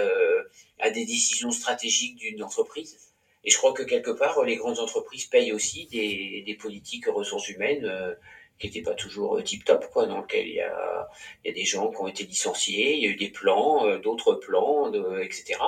à 0.79 0.91
des 0.91 1.05
décisions 1.05 1.51
stratégiques 1.51 2.17
d'une 2.17 2.43
entreprise. 2.43 2.97
Et 3.45 3.51
je 3.51 3.59
crois 3.59 3.73
que 3.73 3.83
quelque 3.83 4.11
part, 4.11 4.43
les 4.45 4.57
grandes 4.57 4.79
entreprises 4.79 5.27
payent 5.27 5.53
aussi 5.53 5.87
des, 5.87 6.43
des 6.47 6.55
politiques 6.55 7.07
ressources 7.07 7.49
humaines 7.49 7.85
euh, 7.85 8.15
qui 8.59 8.67
n'étaient 8.67 8.83
pas 8.83 8.95
toujours 8.95 9.37
euh, 9.37 9.43
tip-top, 9.43 9.91
quoi, 9.93 10.07
dans 10.07 10.23
lesquelles 10.23 10.49
il 10.49 10.55
y 10.55 10.61
a, 10.61 11.09
y 11.45 11.51
a 11.51 11.53
des 11.53 11.65
gens 11.65 11.91
qui 11.91 12.01
ont 12.01 12.09
été 12.09 12.25
licenciés, 12.25 12.95
il 12.95 13.03
y 13.03 13.07
a 13.07 13.11
eu 13.11 13.17
des 13.17 13.29
plans, 13.29 13.87
euh, 13.87 13.99
d'autres 13.99 14.35
plans, 14.35 14.91
de, 14.91 15.21
etc. 15.21 15.61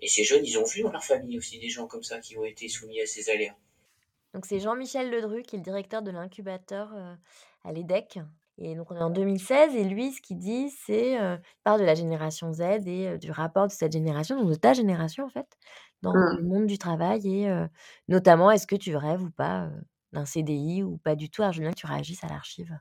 Et 0.00 0.06
ces 0.06 0.22
jeunes, 0.22 0.44
ils 0.44 0.58
ont 0.58 0.64
vu 0.64 0.82
dans 0.82 0.92
leur 0.92 1.04
famille 1.04 1.36
aussi 1.36 1.58
des 1.58 1.70
gens 1.70 1.86
comme 1.88 2.04
ça 2.04 2.18
qui 2.18 2.38
ont 2.38 2.44
été 2.44 2.68
soumis 2.68 3.00
à 3.00 3.06
ces 3.06 3.30
aléas. 3.30 3.56
Donc 4.34 4.44
c'est 4.46 4.58
Jean-Michel 4.58 5.10
Ledru 5.10 5.42
qui 5.42 5.56
est 5.56 5.58
le 5.58 5.64
directeur 5.64 6.02
de 6.02 6.10
l'incubateur 6.10 6.92
à 7.64 7.72
l'EDEC. 7.72 8.18
Et 8.58 8.76
donc 8.76 8.90
on 8.90 8.96
est 8.96 9.02
en 9.02 9.10
2016 9.10 9.74
et 9.74 9.84
lui, 9.84 10.12
ce 10.12 10.20
qu'il 10.20 10.38
dit, 10.38 10.70
c'est, 10.70 11.20
euh, 11.20 11.36
il 11.36 11.62
parle 11.64 11.80
de 11.80 11.84
la 11.84 11.94
génération 11.94 12.52
Z 12.52 12.60
et 12.86 13.18
du 13.18 13.32
rapport 13.32 13.66
de 13.66 13.72
cette 13.72 13.92
génération, 13.92 14.40
donc 14.40 14.50
de 14.50 14.54
ta 14.54 14.74
génération 14.74 15.24
en 15.24 15.28
fait, 15.28 15.46
dans 16.02 16.12
le 16.12 16.40
mmh. 16.40 16.46
monde 16.46 16.66
du 16.66 16.78
travail 16.78 17.42
et 17.42 17.66
notamment 18.08 18.50
est-ce 18.50 18.66
que 18.66 18.76
tu 18.76 18.94
rêves 18.96 19.22
ou 19.22 19.30
pas 19.30 19.70
d'un 20.12 20.24
CDI 20.24 20.84
ou 20.84 20.98
pas 20.98 21.16
du 21.16 21.30
tout? 21.30 21.42
Alors 21.42 21.52
je 21.52 21.58
veux 21.58 21.64
bien 21.64 21.72
que 21.72 21.78
tu 21.78 21.86
réagisses 21.86 22.22
à 22.22 22.28
l'archive. 22.28 22.78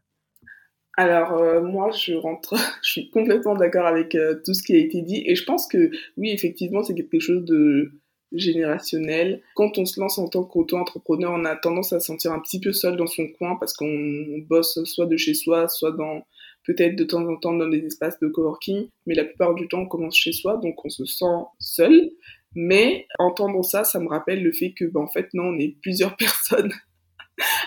Alors 0.96 1.64
moi 1.64 1.90
je 1.90 2.14
rentre, 2.14 2.54
je 2.84 2.92
suis 2.92 3.10
complètement 3.10 3.56
d'accord 3.56 3.88
avec 3.88 4.16
tout 4.46 4.54
ce 4.54 4.62
qui 4.62 4.76
a 4.76 4.78
été 4.78 5.02
dit 5.02 5.24
et 5.26 5.36
je 5.36 5.44
pense 5.44 5.68
que 5.68 5.90
oui 6.18 6.30
effectivement 6.30 6.84
c'est 6.84 6.94
quelque 6.94 7.20
chose 7.20 7.44
de 7.46 8.03
générationnel. 8.34 9.42
Quand 9.56 9.78
on 9.78 9.86
se 9.86 10.00
lance 10.00 10.18
en 10.18 10.28
tant 10.28 10.44
qu'auto-entrepreneur, 10.44 11.32
on 11.34 11.46
a 11.46 11.56
tendance 11.56 11.94
à 11.94 12.00
se 12.00 12.08
sentir 12.08 12.32
un 12.32 12.40
petit 12.40 12.60
peu 12.60 12.74
seul 12.74 12.98
dans 12.98 13.08
son 13.08 13.28
coin 13.28 13.56
parce 13.60 13.74
qu'on 13.74 14.40
bosse 14.48 14.84
soit 14.86 15.06
de 15.06 15.18
chez 15.18 15.34
soi, 15.34 15.68
soit 15.68 15.92
dans 15.92 16.26
peut-être 16.66 16.96
de 16.96 17.04
temps 17.04 17.28
en 17.28 17.36
temps 17.38 17.54
dans 17.54 17.68
des 17.68 17.86
espaces 17.86 18.20
de 18.20 18.28
coworking, 18.28 18.88
mais 19.06 19.16
la 19.16 19.26
plupart 19.26 19.54
du 19.54 19.68
temps 19.68 19.82
on 19.82 19.88
commence 19.88 20.16
chez 20.16 20.32
soi, 20.32 20.58
donc 20.58 20.84
on 20.86 20.90
se 20.90 21.06
sent 21.06 21.26
seul. 21.60 22.12
Mais 22.56 23.08
entendre 23.18 23.64
ça, 23.64 23.84
ça 23.84 24.00
me 24.00 24.08
rappelle 24.08 24.44
le 24.44 24.52
fait 24.52 24.74
que, 24.74 24.86
ben, 24.86 25.02
en 25.02 25.08
fait, 25.08 25.28
non, 25.34 25.46
on 25.46 25.60
est 25.60 25.76
plusieurs 25.82 26.16
personnes 26.18 26.72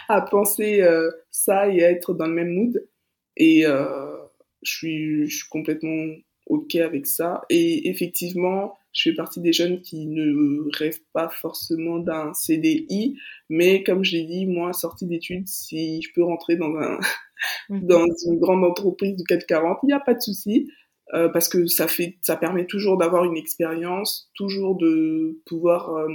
à 0.09 0.21
penser 0.23 0.81
euh, 0.81 1.11
ça 1.31 1.69
et 1.69 1.85
à 1.85 1.91
être 1.91 2.15
dans 2.15 2.27
le 2.27 2.35
même 2.35 2.53
mood. 2.53 2.89
Et 3.37 3.67
euh, 3.67 4.17
je, 4.63 4.71
suis, 4.71 5.29
je 5.29 5.37
suis 5.37 5.49
complètement 5.49 6.15
OK 6.47 6.77
avec 6.77 7.07
ça. 7.07 7.43
Et 7.51 7.89
effectivement, 7.91 8.79
je 8.97 9.11
fais 9.11 9.15
partie 9.15 9.41
des 9.41 9.53
jeunes 9.53 9.83
qui 9.83 10.07
ne 10.07 10.75
rêvent 10.79 11.03
pas 11.13 11.29
forcément 11.29 11.99
d'un 11.99 12.33
CDI, 12.33 13.19
mais 13.51 13.83
comme 13.83 14.03
je 14.03 14.17
l'ai 14.17 14.25
dit, 14.25 14.47
moi, 14.47 14.73
sortie 14.73 15.07
d'études, 15.07 15.47
si 15.47 16.01
je 16.01 16.09
peux 16.15 16.25
rentrer 16.25 16.57
dans 16.57 16.75
un 16.77 16.99
mmh. 17.69 17.81
dans 17.87 18.07
une 18.27 18.39
grande 18.39 18.65
entreprise 18.65 19.17
du 19.17 19.25
440, 19.25 19.81
il 19.83 19.87
n'y 19.89 19.93
a 19.93 20.01
pas 20.01 20.15
de 20.15 20.21
souci. 20.21 20.71
Euh, 21.15 21.29
parce 21.29 21.49
que 21.49 21.67
ça 21.67 21.87
fait, 21.87 22.17
ça 22.23 22.37
permet 22.37 22.67
toujours 22.67 22.97
d'avoir 22.97 23.25
une 23.25 23.37
expérience, 23.37 24.29
toujours 24.35 24.77
de 24.77 25.41
pouvoir 25.47 25.95
euh, 25.95 26.09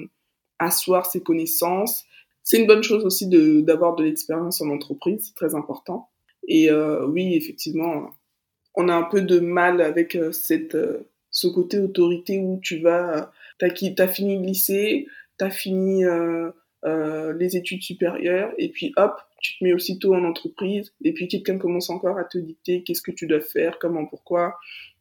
asseoir 0.59 1.05
ses 1.05 1.21
connaissances. 1.21 2.03
C'est 2.43 2.59
une 2.59 2.67
bonne 2.67 2.83
chose 2.83 3.05
aussi 3.05 3.29
de 3.29 3.61
d'avoir 3.61 3.95
de 3.95 4.03
l'expérience 4.03 4.59
en 4.59 4.69
entreprise, 4.69 5.27
c'est 5.27 5.35
très 5.35 5.55
important. 5.55 6.09
Et 6.45 6.69
euh, 6.69 7.07
oui, 7.07 7.35
effectivement, 7.35 8.09
on 8.75 8.89
a 8.89 8.93
un 8.95 9.03
peu 9.03 9.21
de 9.21 9.39
mal 9.39 9.79
avec 9.79 10.17
cette 10.33 10.75
ce 11.31 11.47
côté 11.47 11.79
autorité 11.79 12.39
où 12.39 12.59
tu 12.61 12.79
vas, 12.79 13.31
t'as 13.57 13.67
as 13.67 14.07
fini 14.07 14.37
le 14.37 14.45
lycée, 14.45 15.07
t'as 15.37 15.49
fini 15.49 16.03
les 16.83 17.57
études 17.57 17.81
supérieures, 17.81 18.53
et 18.57 18.69
puis 18.69 18.93
hop, 18.97 19.15
tu 19.41 19.57
te 19.57 19.63
mets 19.63 19.73
aussitôt 19.73 20.13
en 20.13 20.23
entreprise, 20.23 20.93
et 21.03 21.13
puis 21.13 21.27
quelqu'un 21.27 21.57
commence 21.57 21.89
encore 21.89 22.17
à 22.17 22.23
te 22.23 22.37
dicter 22.37 22.83
qu'est-ce 22.83 23.01
que 23.01 23.11
tu 23.11 23.27
dois 23.27 23.41
faire, 23.41 23.79
comment, 23.79 24.05
pourquoi, 24.05 24.57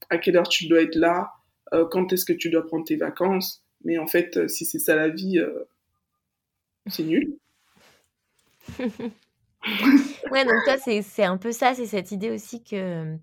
à 0.08 0.18
quelle 0.18 0.36
heure 0.36 0.48
tu 0.48 0.66
dois 0.66 0.82
être 0.82 0.96
là, 0.96 1.30
euh, 1.72 1.86
quand 1.86 2.12
est-ce 2.12 2.24
que 2.24 2.32
tu 2.32 2.50
dois 2.50 2.66
prendre 2.66 2.84
tes 2.84 2.96
vacances. 2.96 3.62
Mais 3.84 3.98
en 3.98 4.06
fait, 4.06 4.36
euh, 4.36 4.48
si 4.48 4.64
c'est 4.64 4.78
ça 4.78 4.96
la 4.96 5.08
vie, 5.08 5.38
euh, 5.38 5.64
c'est 6.86 7.04
nul. 7.04 7.36
ouais, 10.32 10.44
donc 10.44 10.64
toi, 10.64 10.76
c'est 10.78 11.24
un 11.24 11.36
peu 11.36 11.52
ça, 11.52 11.74
c'est 11.74 11.86
cette 11.86 12.12
idée 12.12 12.30
aussi 12.30 12.62
que 12.62 13.16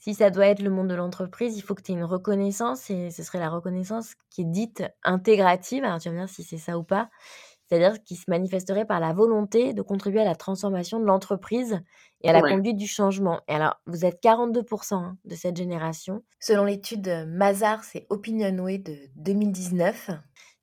si 0.00 0.14
ça 0.14 0.30
doit 0.30 0.46
être 0.46 0.62
le 0.62 0.70
monde 0.70 0.88
de 0.88 0.94
l'entreprise, 0.94 1.56
il 1.56 1.60
faut 1.60 1.74
que 1.74 1.82
tu 1.82 1.92
aies 1.92 1.94
une 1.94 2.04
reconnaissance, 2.04 2.90
et 2.90 3.10
ce 3.10 3.22
serait 3.22 3.38
la 3.38 3.50
reconnaissance 3.50 4.14
qui 4.30 4.42
est 4.42 4.50
dite 4.50 4.82
intégrative. 5.04 5.84
Alors 5.84 6.00
tu 6.00 6.08
vas 6.08 6.14
me 6.14 6.20
dire 6.20 6.28
si 6.28 6.42
c'est 6.42 6.58
ça 6.58 6.76
ou 6.78 6.82
pas 6.82 7.08
c'est-à-dire 7.70 8.02
qui 8.02 8.16
se 8.16 8.24
manifesterait 8.28 8.84
par 8.84 8.98
la 8.98 9.12
volonté 9.12 9.72
de 9.72 9.82
contribuer 9.82 10.20
à 10.20 10.24
la 10.24 10.34
transformation 10.34 10.98
de 10.98 11.04
l'entreprise 11.04 11.80
et 12.20 12.28
à 12.28 12.32
la 12.32 12.40
conduite 12.42 12.76
du 12.76 12.88
changement. 12.88 13.42
Et 13.46 13.52
alors, 13.52 13.80
vous 13.86 14.04
êtes 14.04 14.20
42% 14.20 14.94
hein, 14.94 15.18
de 15.24 15.34
cette 15.36 15.56
génération. 15.56 16.24
Selon 16.40 16.64
l'étude 16.64 17.26
Mazars 17.28 17.84
et 17.94 18.06
Opinionway 18.10 18.78
de 18.78 18.96
2019, 19.14 20.10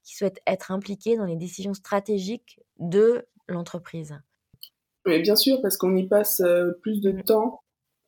qui 0.03 0.17
souhaitent 0.17 0.41
être 0.45 0.71
impliqués 0.71 1.15
dans 1.15 1.25
les 1.25 1.37
décisions 1.37 1.73
stratégiques 1.73 2.59
de 2.77 3.25
l'entreprise. 3.47 4.19
Oui, 5.05 5.21
bien 5.21 5.37
sûr, 5.37 5.61
parce 5.61 5.77
qu'on 5.77 5.95
y 5.95 6.05
passe 6.05 6.41
euh, 6.41 6.73
plus 6.81 6.99
de 6.99 7.13
mmh. 7.13 7.23
temps 7.23 7.61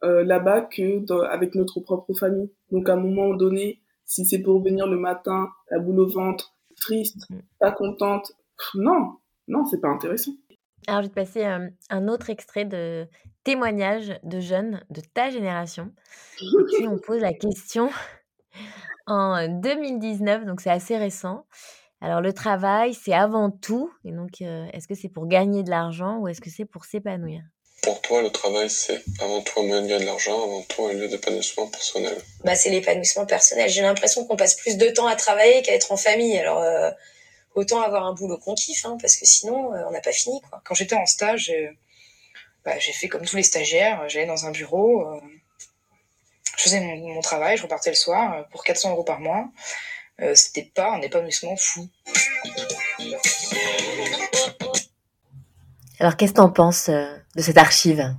euh, 0.03 0.23
là-bas 0.23 0.61
que 0.61 1.11
avec 1.25 1.55
notre 1.55 1.79
propre 1.79 2.13
famille. 2.13 2.51
Donc, 2.71 2.89
à 2.89 2.93
un 2.93 2.97
moment 2.97 3.33
donné, 3.33 3.81
si 4.05 4.25
c'est 4.25 4.39
pour 4.39 4.63
venir 4.63 4.87
le 4.87 4.97
matin, 4.97 5.49
la 5.69 5.79
boule 5.79 5.99
au 5.99 6.07
ventre, 6.07 6.55
triste, 6.79 7.29
mmh. 7.29 7.37
pas 7.59 7.71
contente, 7.71 8.31
non, 8.75 9.17
non, 9.47 9.65
c'est 9.65 9.81
pas 9.81 9.89
intéressant. 9.89 10.31
Alors, 10.87 11.01
je 11.01 11.07
vais 11.07 11.09
te 11.09 11.15
passer 11.15 11.45
euh, 11.45 11.69
un 11.89 12.07
autre 12.07 12.29
extrait 12.29 12.65
de 12.65 13.07
témoignage 13.43 14.19
de 14.23 14.39
jeunes 14.39 14.81
de 14.89 15.01
ta 15.13 15.29
génération 15.29 15.91
qui 16.37 16.87
on 16.87 16.97
pose 16.97 17.21
la 17.21 17.33
question 17.33 17.89
en 19.07 19.47
2019, 19.61 20.45
donc 20.45 20.61
c'est 20.61 20.69
assez 20.69 20.97
récent. 20.97 21.45
Alors, 22.01 22.21
le 22.21 22.31
travail, 22.31 22.93
c'est 22.93 23.13
avant 23.13 23.51
tout. 23.51 23.91
Et 24.05 24.11
donc, 24.11 24.41
euh, 24.41 24.67
est-ce 24.71 24.87
que 24.87 24.95
c'est 24.95 25.09
pour 25.09 25.27
gagner 25.27 25.63
de 25.63 25.69
l'argent 25.69 26.19
ou 26.19 26.27
est-ce 26.27 26.41
que 26.41 26.49
c'est 26.49 26.65
pour 26.65 26.85
s'épanouir? 26.85 27.41
Pour 27.81 28.01
toi, 28.01 28.21
le 28.21 28.29
travail, 28.29 28.69
c'est 28.69 29.01
avant 29.21 29.41
tout 29.41 29.59
un 29.59 29.63
moyen 29.63 29.81
de 29.81 29.87
gagner 29.87 30.01
de 30.01 30.05
l'argent, 30.05 30.43
avant 30.43 30.61
tout 30.63 30.85
un 30.85 30.93
lieu 30.93 31.07
d'épanouissement 31.07 31.67
personnel. 31.67 32.17
Bah, 32.43 32.55
c'est 32.55 32.69
l'épanouissement 32.69 33.25
personnel. 33.25 33.69
J'ai 33.69 33.81
l'impression 33.81 34.25
qu'on 34.25 34.35
passe 34.35 34.55
plus 34.55 34.77
de 34.77 34.89
temps 34.89 35.07
à 35.07 35.15
travailler 35.15 35.61
qu'à 35.61 35.73
être 35.73 35.91
en 35.91 35.97
famille. 35.97 36.37
Alors, 36.37 36.61
euh, 36.61 36.91
autant 37.55 37.81
avoir 37.81 38.05
un 38.05 38.13
boulot 38.13 38.37
qu'on 38.37 38.55
kiffe, 38.55 38.85
hein, 38.85 38.97
parce 39.01 39.15
que 39.15 39.25
sinon, 39.25 39.73
euh, 39.73 39.83
on 39.87 39.91
n'a 39.91 40.01
pas 40.01 40.11
fini. 40.11 40.41
Quoi. 40.49 40.61
Quand 40.65 40.75
j'étais 40.75 40.95
en 40.95 41.05
stage, 41.05 41.49
euh, 41.49 41.69
bah, 42.65 42.77
j'ai 42.79 42.93
fait 42.93 43.07
comme 43.07 43.25
tous 43.25 43.35
les 43.35 43.43
stagiaires. 43.43 44.07
J'allais 44.09 44.25
dans 44.25 44.45
un 44.45 44.51
bureau, 44.51 45.07
euh, 45.07 45.19
je 46.57 46.63
faisais 46.63 46.81
mon, 46.81 46.97
mon, 47.15 47.21
travail, 47.21 47.57
je 47.57 47.63
repartais 47.63 47.89
le 47.89 47.95
soir 47.95 48.33
euh, 48.33 48.43
pour 48.51 48.63
400 48.63 48.91
euros 48.91 49.03
par 49.03 49.19
mois. 49.19 49.47
Euh, 50.21 50.35
C'était 50.35 50.69
pas 50.75 50.91
un 50.91 51.01
épanouissement 51.01 51.55
fou. 51.55 51.87
Alors, 55.99 56.15
qu'est-ce 56.15 56.31
que 56.31 56.37
t'en 56.37 56.49
penses 56.49 56.87
euh, 56.87 57.13
de 57.35 57.41
cette 57.41 57.57
archive? 57.57 58.15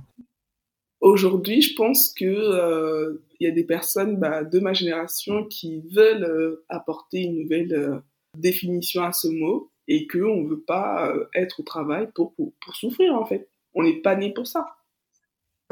Aujourd'hui, 0.99 1.63
je 1.63 1.73
pense 1.75 2.13
que 2.13 2.25
euh, 2.25 3.25
il 3.39 3.47
y 3.47 3.49
a 3.49 3.53
des 3.53 3.63
personnes 3.63 4.17
bah, 4.17 4.43
de 4.43 4.59
ma 4.59 4.73
génération 4.73 5.45
qui 5.45 5.81
veulent 5.91 6.23
euh, 6.23 6.63
apporter 6.69 7.21
une 7.21 7.41
nouvelle 7.41 7.73
euh, 7.73 7.99
définition 8.37 9.03
à 9.03 9.11
ce 9.11 9.27
mot 9.27 9.71
et 9.87 10.05
que 10.05 10.19
on 10.19 10.45
veut 10.45 10.61
pas 10.61 11.09
euh, 11.09 11.27
être 11.33 11.61
au 11.61 11.63
travail 11.63 12.07
pour, 12.13 12.35
pour, 12.35 12.53
pour 12.63 12.75
souffrir 12.75 13.15
en 13.15 13.25
fait. 13.25 13.49
On 13.73 13.81
n'est 13.81 13.99
pas 14.01 14.15
né 14.15 14.31
pour 14.31 14.45
ça. 14.45 14.67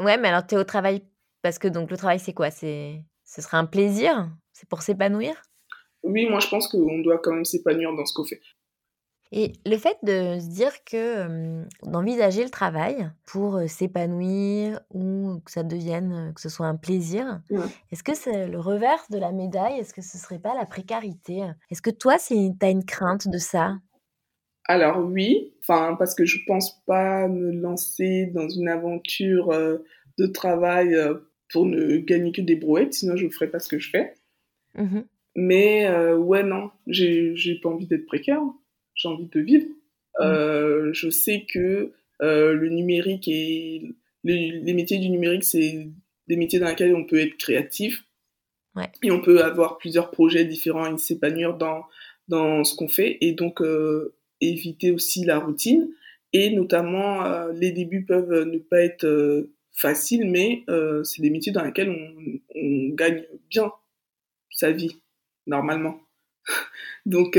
Ouais, 0.02 0.18
mais 0.18 0.28
alors 0.28 0.44
tu 0.44 0.56
es 0.56 0.58
au 0.58 0.64
travail 0.64 1.04
parce 1.42 1.60
que 1.60 1.68
donc 1.68 1.92
le 1.92 1.96
travail 1.96 2.18
c'est 2.18 2.34
quoi? 2.34 2.50
C'est 2.50 3.00
ce 3.24 3.40
serait 3.40 3.56
un 3.56 3.66
plaisir? 3.66 4.28
C'est 4.52 4.68
pour 4.68 4.82
s'épanouir? 4.82 5.40
Oui, 6.02 6.28
moi 6.28 6.40
je 6.40 6.48
pense 6.48 6.66
qu'on 6.66 6.98
doit 7.02 7.18
quand 7.18 7.34
même 7.34 7.44
s'épanouir 7.44 7.94
dans 7.94 8.04
ce 8.04 8.14
qu'on 8.14 8.24
fait. 8.24 8.40
Et 9.32 9.52
le 9.64 9.76
fait 9.76 9.96
de 10.02 10.40
se 10.40 10.48
dire 10.48 10.72
que 10.84 11.64
d'envisager 11.84 12.42
le 12.42 12.50
travail 12.50 13.10
pour 13.26 13.60
s'épanouir 13.68 14.80
ou 14.92 15.40
que 15.44 15.52
ça 15.52 15.62
devienne, 15.62 16.32
que 16.34 16.40
ce 16.40 16.48
soit 16.48 16.66
un 16.66 16.76
plaisir, 16.76 17.40
est-ce 17.92 18.02
que 18.02 18.14
c'est 18.14 18.48
le 18.48 18.58
revers 18.58 19.04
de 19.10 19.18
la 19.18 19.30
médaille? 19.30 19.78
Est-ce 19.78 19.94
que 19.94 20.02
ce 20.02 20.18
serait 20.18 20.40
pas 20.40 20.54
la 20.54 20.66
précarité? 20.66 21.44
Est-ce 21.70 21.80
que 21.80 21.90
toi, 21.90 22.16
tu 22.18 22.34
as 22.60 22.70
une 22.70 22.84
crainte 22.84 23.28
de 23.28 23.38
ça? 23.38 23.76
Alors 24.70 25.04
oui, 25.04 25.52
enfin 25.60 25.96
parce 25.98 26.14
que 26.14 26.24
je 26.24 26.38
pense 26.46 26.80
pas 26.86 27.26
me 27.26 27.50
lancer 27.50 28.26
dans 28.26 28.48
une 28.48 28.68
aventure 28.68 29.50
euh, 29.50 29.78
de 30.16 30.26
travail 30.26 30.94
euh, 30.94 31.14
pour 31.52 31.66
ne 31.66 31.96
gagner 31.96 32.30
que 32.30 32.40
des 32.40 32.54
brouettes, 32.54 32.94
sinon 32.94 33.16
je 33.16 33.26
ne 33.26 33.30
ferais 33.30 33.50
pas 33.50 33.58
ce 33.58 33.68
que 33.68 33.80
je 33.80 33.90
fais. 33.90 34.14
Mhm. 34.76 35.04
Mais 35.34 35.88
euh, 35.88 36.16
ouais 36.16 36.44
non, 36.44 36.70
j'ai 36.86 37.58
pas 37.60 37.68
envie 37.68 37.88
d'être 37.88 38.06
précaire, 38.06 38.42
j'ai 39.00 39.08
envie 39.08 39.26
de 39.26 39.40
vivre. 39.40 39.66
Euh, 40.20 40.92
je 40.92 41.08
sais 41.08 41.46
que 41.48 41.92
euh, 42.20 42.52
le 42.52 42.68
numérique 42.68 43.28
et 43.28 43.94
les, 44.24 44.50
les 44.50 44.74
métiers 44.74 44.98
du 44.98 45.08
numérique 45.08 45.44
c'est 45.44 45.88
des 46.28 46.36
métiers 46.36 46.58
dans 46.58 46.68
lesquels 46.68 46.94
on 46.94 47.04
peut 47.04 47.20
être 47.20 47.36
créatif. 47.36 48.04
Ouais. 48.76 48.88
et 49.02 49.10
on 49.10 49.20
peut 49.20 49.42
avoir 49.42 49.78
plusieurs 49.78 50.12
projets 50.12 50.44
différents 50.44 50.94
et 50.94 50.96
s'épanouir 50.96 51.56
dans 51.56 51.84
dans 52.28 52.62
ce 52.62 52.76
qu'on 52.76 52.88
fait. 52.88 53.18
Et 53.20 53.32
donc 53.32 53.60
euh, 53.60 54.14
éviter 54.40 54.92
aussi 54.92 55.24
la 55.24 55.38
routine. 55.38 55.88
Et 56.32 56.50
notamment 56.50 57.24
euh, 57.24 57.52
les 57.52 57.72
débuts 57.72 58.04
peuvent 58.04 58.44
ne 58.44 58.58
pas 58.58 58.82
être 58.82 59.04
euh, 59.04 59.52
faciles 59.72 60.30
mais 60.30 60.64
c'est 61.04 61.22
des 61.22 61.30
métiers 61.30 61.52
dans 61.52 61.64
lesquels 61.64 61.90
on, 61.90 62.40
on 62.54 62.88
gagne 62.90 63.24
bien 63.48 63.72
sa 64.50 64.70
vie 64.70 65.00
normalement. 65.46 66.00
Donc 67.06 67.38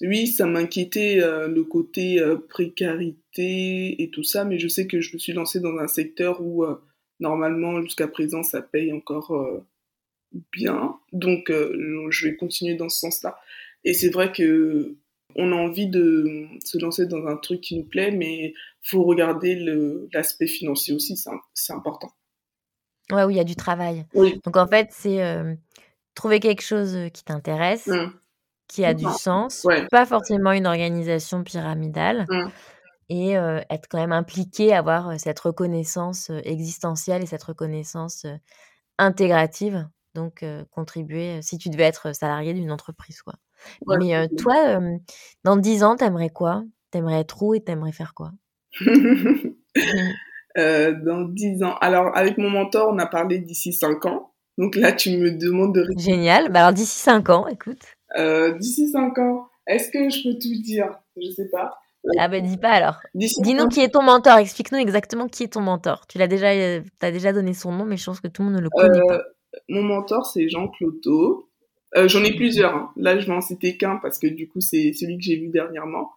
oui 0.00 0.26
ça 0.26 0.46
m'inquiétait 0.46 1.22
euh, 1.22 1.48
le 1.48 1.64
côté 1.64 2.20
euh, 2.20 2.36
précarité 2.36 4.02
et 4.02 4.10
tout 4.10 4.22
ça 4.22 4.44
mais 4.44 4.58
je 4.58 4.68
sais 4.68 4.86
que 4.86 5.00
je 5.00 5.12
me 5.14 5.18
suis 5.18 5.32
lancée 5.32 5.60
dans 5.60 5.76
un 5.78 5.88
secteur 5.88 6.40
où 6.40 6.64
euh, 6.64 6.76
normalement 7.18 7.82
jusqu'à 7.82 8.08
présent 8.08 8.42
ça 8.42 8.62
paye 8.62 8.92
encore 8.92 9.62
bien 10.52 10.96
donc 11.12 11.50
je 11.50 12.26
vais 12.26 12.36
continuer 12.36 12.74
dans 12.74 12.88
ce 12.88 13.00
sens-là 13.00 13.38
et 13.84 13.94
c'est 13.94 14.10
vrai 14.10 14.32
que 14.32 14.96
on 15.36 15.52
a 15.52 15.54
envie 15.54 15.86
de 15.86 16.48
se 16.64 16.78
lancer 16.78 17.06
dans 17.06 17.24
un 17.26 17.36
truc 17.36 17.60
qui 17.60 17.76
nous 17.76 17.84
plaît, 17.84 18.10
mais 18.10 18.52
faut 18.82 19.04
regarder 19.04 19.54
l'aspect 20.12 20.48
financier 20.48 20.92
aussi, 20.92 21.16
c'est 21.54 21.72
important. 21.72 22.10
Ouais, 23.12 23.22
où 23.22 23.30
il 23.30 23.36
y 23.36 23.40
a 23.40 23.44
du 23.44 23.54
travail. 23.54 24.06
Oui. 24.12 24.40
Donc 24.44 24.56
en 24.56 24.66
fait, 24.66 24.88
c'est 24.90 25.22
trouver 26.16 26.40
quelque 26.40 26.62
chose 26.62 26.98
qui 27.14 27.22
t'intéresse, 27.22 27.86
Mm. 27.86 28.12
Qui 28.70 28.84
a 28.84 28.94
du 28.94 29.04
sens, 29.18 29.62
Ouais. 29.64 29.86
pas 29.90 30.06
forcément 30.06 30.52
une 30.52 30.66
organisation 30.66 31.42
pyramidale, 31.42 32.26
Mm. 32.28 32.48
et 33.08 33.36
euh, 33.36 33.60
être 33.68 33.88
quand 33.90 33.98
même 33.98 34.12
impliqué, 34.12 34.72
avoir 34.72 35.08
euh, 35.10 35.14
cette 35.18 35.40
reconnaissance 35.40 36.30
euh, 36.30 36.40
existentielle 36.44 37.22
et 37.22 37.26
cette 37.26 37.42
reconnaissance 37.42 38.26
intégrative, 38.98 39.86
donc 40.14 40.42
euh, 40.42 40.64
contribuer, 40.70 41.42
si 41.42 41.58
tu 41.58 41.68
devais 41.70 41.84
être 41.84 42.14
salarié 42.14 42.52
d'une 42.54 42.70
entreprise, 42.72 43.22
quoi. 43.22 43.34
Ouais, 43.86 43.96
Mais 43.98 44.14
euh, 44.14 44.26
toi, 44.38 44.78
dans 45.44 45.56
10 45.56 45.82
ans, 45.84 45.96
t'aimerais 45.96 46.30
quoi? 46.30 46.62
T'aimerais 46.90 47.20
être 47.20 47.42
où 47.42 47.54
et 47.54 47.60
t'aimerais 47.62 47.92
faire 47.92 48.14
quoi? 48.14 48.30
Euh, 50.58 50.92
dans 51.04 51.20
10 51.28 51.62
ans. 51.62 51.76
Alors, 51.80 52.10
avec 52.16 52.36
mon 52.36 52.50
mentor, 52.50 52.88
on 52.92 52.98
a 52.98 53.06
parlé 53.06 53.38
d'ici 53.38 53.72
5 53.72 54.04
ans. 54.06 54.32
Donc 54.58 54.74
là, 54.74 54.92
tu 54.92 55.16
me 55.16 55.30
demandes 55.30 55.72
de... 55.76 55.86
Génial. 55.96 56.50
Bah 56.50 56.60
alors 56.60 56.72
d'ici 56.72 56.98
5 56.98 57.28
ans, 57.30 57.46
écoute. 57.46 57.78
Euh, 58.18 58.52
d'ici 58.58 58.88
5 58.90 59.18
ans, 59.18 59.48
est-ce 59.66 59.90
que 59.90 60.08
je 60.10 60.22
peux 60.24 60.34
tout 60.38 60.62
dire? 60.62 60.90
Je 61.16 61.30
sais 61.30 61.48
pas. 61.50 61.78
Ah 62.18 62.28
bah 62.28 62.40
dis 62.40 62.56
pas 62.56 62.70
alors. 62.70 62.96
Dis-nous 63.14 63.68
qui 63.68 63.80
est 63.80 63.90
ton 63.90 64.02
mentor. 64.02 64.38
Explique-nous 64.38 64.78
exactement 64.78 65.28
qui 65.28 65.42
est 65.44 65.52
ton 65.52 65.60
mentor. 65.60 66.06
Tu 66.06 66.16
l'as 66.18 66.28
déjà, 66.28 66.50
euh, 66.52 66.80
t'as 66.98 67.10
déjà 67.10 67.32
donné 67.32 67.52
son 67.52 67.72
nom, 67.72 67.84
mais 67.84 67.96
je 67.98 68.04
pense 68.06 68.20
que 68.20 68.28
tout 68.28 68.42
le 68.42 68.48
monde 68.48 68.56
ne 68.56 68.62
le 68.62 68.70
connaît 68.70 68.98
Euh, 68.98 69.06
pas. 69.18 69.22
mon 69.68 69.82
mentor, 69.82 70.24
c'est 70.26 70.48
Jean 70.48 70.68
Cloto. 70.68 71.48
Euh, 71.96 72.08
J'en 72.08 72.24
ai 72.24 72.34
plusieurs. 72.34 72.74
hein. 72.74 72.90
Là, 72.96 73.18
je 73.18 73.26
vais 73.26 73.32
en 73.32 73.40
citer 73.42 73.76
qu'un 73.76 73.96
parce 73.96 74.18
que 74.18 74.26
du 74.28 74.48
coup, 74.48 74.60
c'est 74.60 74.92
celui 74.94 75.18
que 75.18 75.24
j'ai 75.24 75.36
vu 75.36 75.48
dernièrement. 75.48 76.10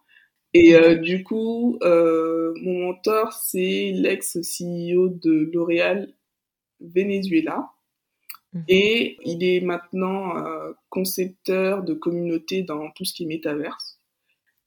Et 0.54 0.74
euh, 0.76 0.94
du 0.94 1.22
coup, 1.24 1.78
euh, 1.82 2.54
mon 2.62 2.86
mentor, 2.86 3.32
c'est 3.32 3.90
l'ex-CEO 3.94 5.08
de 5.08 5.50
L'Oréal 5.52 6.14
Venezuela. 6.80 7.68
Mhm. 8.54 8.64
Et 8.68 9.18
il 9.24 9.44
est 9.44 9.60
maintenant 9.60 10.36
euh, 10.38 10.72
concepteur 10.90 11.82
de 11.82 11.94
communauté 11.94 12.62
dans 12.62 12.90
tout 12.92 13.04
ce 13.04 13.12
qui 13.14 13.24
est 13.24 13.26
métaverse. 13.26 13.98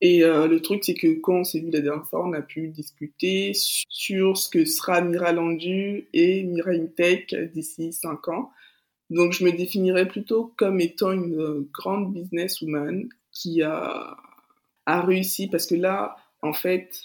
Et 0.02 0.24
euh, 0.24 0.48
le 0.48 0.62
truc, 0.62 0.84
c'est 0.84 0.94
que 0.96 1.20
quand 1.20 1.38
on 1.40 1.44
s'est 1.44 1.60
vu 1.60 1.72
la 1.72 1.82
dernière 1.82 2.08
fois, 2.08 2.26
on 2.28 2.34
a 2.34 2.42
pu 2.42 2.70
discuter 2.70 3.54
su- 3.54 3.86
sur 3.90 4.38
ce 4.38 4.50
que 4.50 4.66
sera 4.66 5.02
Mira 5.02 5.32
Landu 5.34 6.08
et 6.14 6.44
Mira 6.44 6.72
Intech 6.72 7.36
d'ici 7.54 7.94
5 7.94 8.28
ans. 8.30 8.52
Donc, 9.10 9.34
je 9.34 9.44
me 9.46 9.52
définirais 9.52 10.08
plutôt 10.08 10.54
comme 10.58 10.82
étant 10.82 11.14
une 11.14 11.68
grande 11.74 12.14
businesswoman 12.14 13.10
qui 13.32 13.62
a, 13.64 14.18
a 14.86 15.02
réussi 15.02 15.48
parce 15.48 15.66
que 15.66 15.76
là, 15.76 16.16
en 16.42 16.54
fait, 16.54 17.02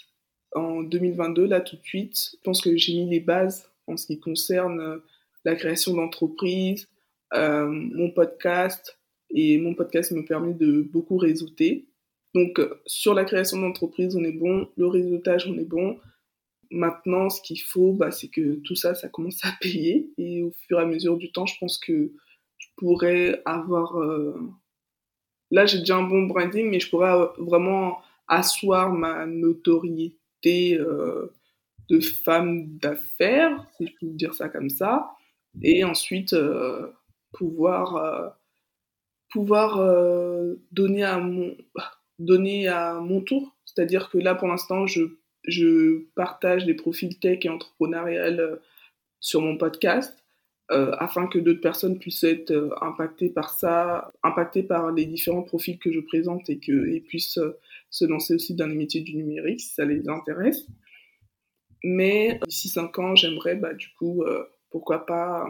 en 0.55 0.83
2022, 0.83 1.45
là 1.45 1.61
tout 1.61 1.75
de 1.75 1.83
suite, 1.83 2.31
je 2.33 2.37
pense 2.43 2.61
que 2.61 2.75
j'ai 2.77 2.93
mis 2.93 3.09
les 3.09 3.19
bases 3.19 3.69
en 3.87 3.97
ce 3.97 4.07
qui 4.07 4.19
concerne 4.19 5.01
la 5.45 5.55
création 5.55 5.93
d'entreprises, 5.93 6.87
euh, 7.33 7.67
mon 7.67 8.11
podcast, 8.11 8.99
et 9.35 9.57
mon 9.57 9.73
podcast 9.73 10.11
me 10.11 10.23
permet 10.23 10.53
de 10.53 10.81
beaucoup 10.81 11.17
réseauter. 11.17 11.87
Donc, 12.35 12.59
euh, 12.59 12.81
sur 12.85 13.13
la 13.13 13.25
création 13.25 13.59
d'entreprise, 13.59 14.15
on 14.15 14.23
est 14.23 14.31
bon, 14.31 14.69
le 14.77 14.87
réseautage, 14.87 15.47
on 15.47 15.57
est 15.57 15.65
bon. 15.65 15.99
Maintenant, 16.71 17.29
ce 17.29 17.41
qu'il 17.41 17.61
faut, 17.61 17.93
bah, 17.93 18.11
c'est 18.11 18.29
que 18.29 18.55
tout 18.55 18.75
ça, 18.75 18.95
ça 18.95 19.09
commence 19.09 19.43
à 19.43 19.53
payer. 19.59 20.11
Et 20.17 20.43
au 20.43 20.51
fur 20.67 20.79
et 20.79 20.83
à 20.83 20.85
mesure 20.85 21.17
du 21.17 21.31
temps, 21.31 21.45
je 21.45 21.57
pense 21.59 21.77
que 21.77 22.11
je 22.57 22.67
pourrais 22.77 23.41
avoir... 23.45 23.97
euh, 23.99 24.35
Là, 25.51 25.67
j'ai 25.67 25.79
déjà 25.79 25.97
un 25.97 26.03
bon 26.03 26.23
branding, 26.23 26.69
mais 26.69 26.79
je 26.79 26.89
pourrais 26.89 27.13
vraiment 27.37 27.99
asseoir 28.27 28.91
ma 28.91 29.27
notoriété 29.27 30.79
de 31.89 31.99
femme 31.99 32.77
d'affaires, 32.77 33.63
si 33.77 33.85
je 33.85 33.93
peux 33.99 34.11
dire 34.13 34.33
ça 34.33 34.49
comme 34.49 34.69
ça. 34.69 35.11
Et 35.61 35.83
ensuite, 35.83 36.33
euh, 36.33 36.91
pouvoir, 37.31 37.95
euh, 37.97 38.29
pouvoir 39.29 39.79
euh, 39.79 40.55
donner, 40.71 41.03
à 41.03 41.19
mon, 41.19 41.55
donner 42.19 42.67
à 42.67 42.99
mon 42.99 43.21
tour. 43.21 43.55
C'est-à-dire 43.65 44.09
que 44.09 44.17
là, 44.17 44.35
pour 44.35 44.47
l'instant, 44.47 44.87
je, 44.87 45.03
je 45.45 46.05
partage 46.15 46.65
des 46.65 46.73
profils 46.73 47.19
tech 47.19 47.39
et 47.43 47.49
entrepreneurial 47.49 48.59
sur 49.19 49.41
mon 49.41 49.57
podcast 49.57 50.23
afin 50.69 51.27
que 51.27 51.37
d'autres 51.37 51.61
personnes 51.61 51.99
puissent 51.99 52.23
être 52.23 52.75
impactées 52.81 53.29
par 53.29 53.49
ça, 53.51 54.11
impactées 54.23 54.63
par 54.63 54.91
les 54.91 55.05
différents 55.05 55.43
profils 55.43 55.77
que 55.77 55.91
je 55.91 55.99
présente 55.99 56.49
et 56.49 56.59
qu'ils 56.59 57.03
puissent 57.03 57.37
euh, 57.37 57.59
se 57.89 58.05
lancer 58.05 58.33
aussi 58.33 58.55
dans 58.55 58.65
les 58.65 58.75
métiers 58.75 59.01
du 59.01 59.15
numérique 59.15 59.59
si 59.59 59.73
ça 59.73 59.85
les 59.85 60.09
intéresse. 60.09 60.65
Mais 61.83 62.39
d'ici 62.47 62.69
5 62.69 62.97
ans, 62.97 63.15
j'aimerais 63.15 63.55
bah, 63.55 63.73
du 63.73 63.89
coup, 63.99 64.23
pourquoi 64.73 65.05
pas 65.05 65.47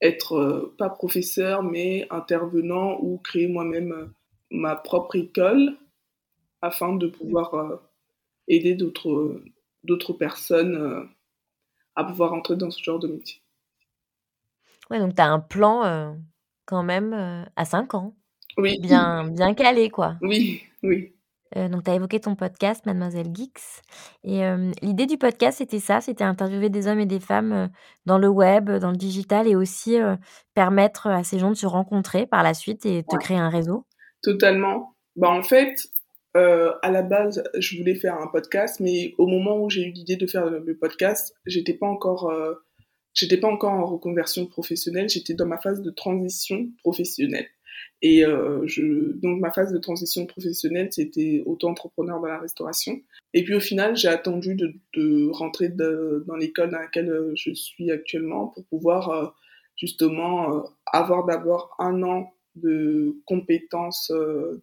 être 0.00 0.34
euh, 0.34 0.74
pas 0.78 0.88
professeur, 0.88 1.64
mais 1.64 2.06
intervenant 2.10 2.96
ou 3.00 3.18
créer 3.18 3.48
moi-même 3.48 3.92
euh, 3.92 4.06
ma 4.52 4.76
propre 4.76 5.16
école 5.16 5.76
afin 6.62 6.94
de 6.94 7.08
pouvoir 7.08 7.54
euh, 7.54 7.76
aider 8.46 8.76
d'autres 8.76 9.42
d'autres 9.82 10.12
personnes 10.12 11.08
à 11.94 12.04
pouvoir 12.04 12.32
entrer 12.32 12.56
dans 12.56 12.70
ce 12.70 12.82
genre 12.82 12.98
de 12.98 13.08
métier. 13.08 13.42
Ouais, 14.90 14.98
donc 14.98 15.14
tu 15.14 15.20
as 15.20 15.30
un 15.30 15.40
plan 15.40 16.16
quand 16.64 16.82
même 16.82 17.46
à 17.56 17.64
5 17.66 17.94
ans. 17.94 18.14
Oui. 18.56 18.78
Bien, 18.80 19.28
bien 19.28 19.52
calé, 19.52 19.90
quoi. 19.90 20.14
Oui, 20.22 20.62
oui. 20.82 21.12
Euh, 21.56 21.68
donc, 21.68 21.84
tu 21.84 21.90
as 21.90 21.94
évoqué 21.94 22.20
ton 22.20 22.34
podcast, 22.34 22.84
Mademoiselle 22.86 23.28
Geeks. 23.32 23.60
Et 24.24 24.44
euh, 24.44 24.72
l'idée 24.82 25.06
du 25.06 25.18
podcast, 25.18 25.58
c'était 25.58 25.78
ça 25.78 26.00
c'était 26.00 26.24
interviewer 26.24 26.68
des 26.68 26.86
hommes 26.88 26.98
et 27.00 27.06
des 27.06 27.20
femmes 27.20 27.52
euh, 27.52 27.68
dans 28.06 28.18
le 28.18 28.28
web, 28.28 28.70
dans 28.70 28.90
le 28.90 28.96
digital 28.96 29.46
et 29.46 29.54
aussi 29.54 29.96
permettre 30.54 31.06
à 31.06 31.22
ces 31.22 31.38
gens 31.38 31.50
de 31.50 31.56
se 31.56 31.66
rencontrer 31.66 32.26
par 32.26 32.42
la 32.42 32.54
suite 32.54 32.84
et 32.86 33.02
de 33.02 33.06
Ouais. 33.12 33.18
créer 33.20 33.36
un 33.38 33.50
réseau. 33.50 33.86
Totalement. 34.22 34.94
Bah, 35.16 35.30
en 35.30 35.42
fait, 35.42 35.74
à 36.34 36.90
la 36.90 37.02
base, 37.02 37.44
je 37.58 37.78
voulais 37.78 37.94
faire 37.94 38.16
un 38.20 38.26
podcast, 38.26 38.80
mais 38.80 39.14
au 39.18 39.26
moment 39.28 39.56
où 39.62 39.70
j'ai 39.70 39.82
eu 39.84 39.92
l'idée 39.92 40.16
de 40.16 40.26
faire 40.26 40.46
le 40.50 40.76
podcast, 40.76 41.32
j'étais 41.46 41.74
pas 41.74 41.86
encore, 41.86 42.32
j'étais 43.12 43.36
pas 43.36 43.46
encore 43.48 43.72
en 43.72 43.86
reconversion 43.86 44.46
professionnelle, 44.46 45.08
j'étais 45.08 45.34
dans 45.34 45.46
ma 45.46 45.58
phase 45.58 45.80
de 45.82 45.90
transition 45.90 46.66
professionnelle. 46.82 47.46
Et 48.06 48.22
euh, 48.22 48.66
je, 48.66 48.82
donc 49.22 49.40
ma 49.40 49.50
phase 49.50 49.72
de 49.72 49.78
transition 49.78 50.26
professionnelle, 50.26 50.88
c'était 50.92 51.42
auto-entrepreneur 51.46 52.20
dans 52.20 52.26
la 52.28 52.38
restauration. 52.38 53.00
Et 53.32 53.44
puis 53.44 53.54
au 53.54 53.60
final, 53.60 53.96
j'ai 53.96 54.08
attendu 54.08 54.54
de, 54.54 54.74
de 54.94 55.30
rentrer 55.30 55.70
de- 55.70 56.22
dans 56.26 56.36
l'école 56.36 56.70
dans 56.70 56.80
laquelle 56.80 57.08
euh, 57.10 57.32
je 57.34 57.54
suis 57.54 57.90
actuellement 57.90 58.48
pour 58.48 58.64
pouvoir 58.66 59.08
euh, 59.08 59.26
justement 59.76 60.34
euh, 60.54 60.60
avoir 60.92 61.24
d'abord 61.24 61.74
un 61.78 62.02
an 62.02 62.30
de 62.56 63.16
compétences 63.24 64.12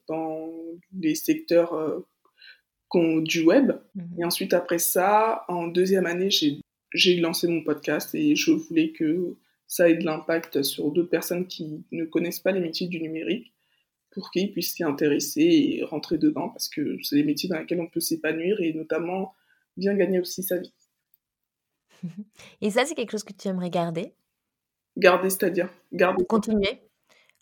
dans 0.07 0.49
les 0.97 1.15
secteurs 1.15 1.73
du 2.95 3.43
web. 3.43 3.71
Et 4.17 4.23
ensuite, 4.23 4.53
après 4.53 4.79
ça, 4.79 5.43
en 5.49 5.67
deuxième 5.67 6.05
année, 6.05 6.29
j'ai 6.93 7.15
lancé 7.19 7.47
mon 7.49 7.63
podcast 7.63 8.15
et 8.15 8.35
je 8.35 8.51
voulais 8.51 8.91
que 8.91 9.35
ça 9.71 9.87
ait 9.87 9.95
de 9.95 10.03
l'impact 10.03 10.63
sur 10.63 10.91
d'autres 10.91 11.09
personnes 11.09 11.47
qui 11.47 11.85
ne 11.93 12.03
connaissent 12.03 12.41
pas 12.41 12.51
les 12.51 12.59
métiers 12.59 12.87
du 12.87 13.01
numérique 13.01 13.53
pour 14.09 14.29
qu'ils 14.29 14.51
puissent 14.51 14.73
s'y 14.73 14.83
intéresser 14.83 15.39
et 15.43 15.83
rentrer 15.85 16.17
dedans 16.17 16.49
parce 16.49 16.67
que 16.67 16.97
c'est 17.01 17.15
des 17.15 17.23
métiers 17.23 17.47
dans 17.47 17.57
lesquels 17.57 17.79
on 17.79 17.87
peut 17.87 18.01
s'épanouir 18.01 18.59
et 18.59 18.73
notamment 18.73 19.33
bien 19.77 19.95
gagner 19.95 20.19
aussi 20.19 20.43
sa 20.43 20.57
vie. 20.57 20.73
Et 22.59 22.69
ça, 22.69 22.83
c'est 22.83 22.95
quelque 22.95 23.11
chose 23.11 23.23
que 23.23 23.31
tu 23.31 23.47
aimerais 23.47 23.69
garder? 23.69 24.13
Garder, 24.97 25.29
c'est-à-dire 25.29 25.69
garder. 25.93 26.25
Continuer? 26.25 26.81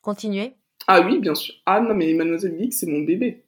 Continuer? 0.03 0.53
Ah 0.85 1.01
oui, 1.01 1.17
bien 1.17 1.33
sûr. 1.33 1.55
Ah 1.65 1.81
non, 1.81 1.95
mais 1.95 2.13
Mademoiselle 2.13 2.59
Geek, 2.59 2.73
c'est 2.75 2.85
mon 2.85 2.99
bébé. 2.99 3.43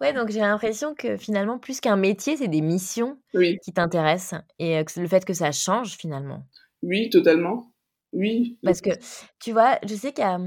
Ouais, 0.00 0.14
donc 0.14 0.30
j'ai 0.30 0.40
l'impression 0.40 0.94
que 0.94 1.18
finalement, 1.18 1.58
plus 1.58 1.80
qu'un 1.80 1.96
métier, 1.96 2.38
c'est 2.38 2.48
des 2.48 2.62
missions 2.62 3.18
Oui. 3.34 3.58
qui 3.62 3.74
t'intéressent 3.74 4.40
et 4.58 4.78
euh, 4.78 4.84
le 4.96 5.08
fait 5.08 5.26
que 5.26 5.34
ça 5.34 5.52
change 5.52 5.98
finalement. 5.98 6.42
Oui, 6.82 7.10
totalement. 7.10 7.71
Oui. 8.12 8.58
Parce 8.62 8.80
que, 8.80 8.90
tu 9.40 9.52
vois, 9.52 9.78
je 9.86 9.94
sais 9.94 10.12
qu'il 10.12 10.24
y 10.24 10.26
a, 10.26 10.38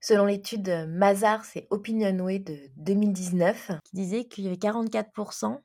selon 0.00 0.26
l'étude 0.26 0.68
euh, 0.68 0.86
Mazars 0.86 1.46
et 1.56 1.66
Opinionway 1.70 2.38
de 2.38 2.56
2019, 2.76 3.72
qui 3.84 3.96
disait 3.96 4.24
qu'il 4.24 4.44
y 4.44 4.46
avait 4.46 4.56
44% 4.56 5.58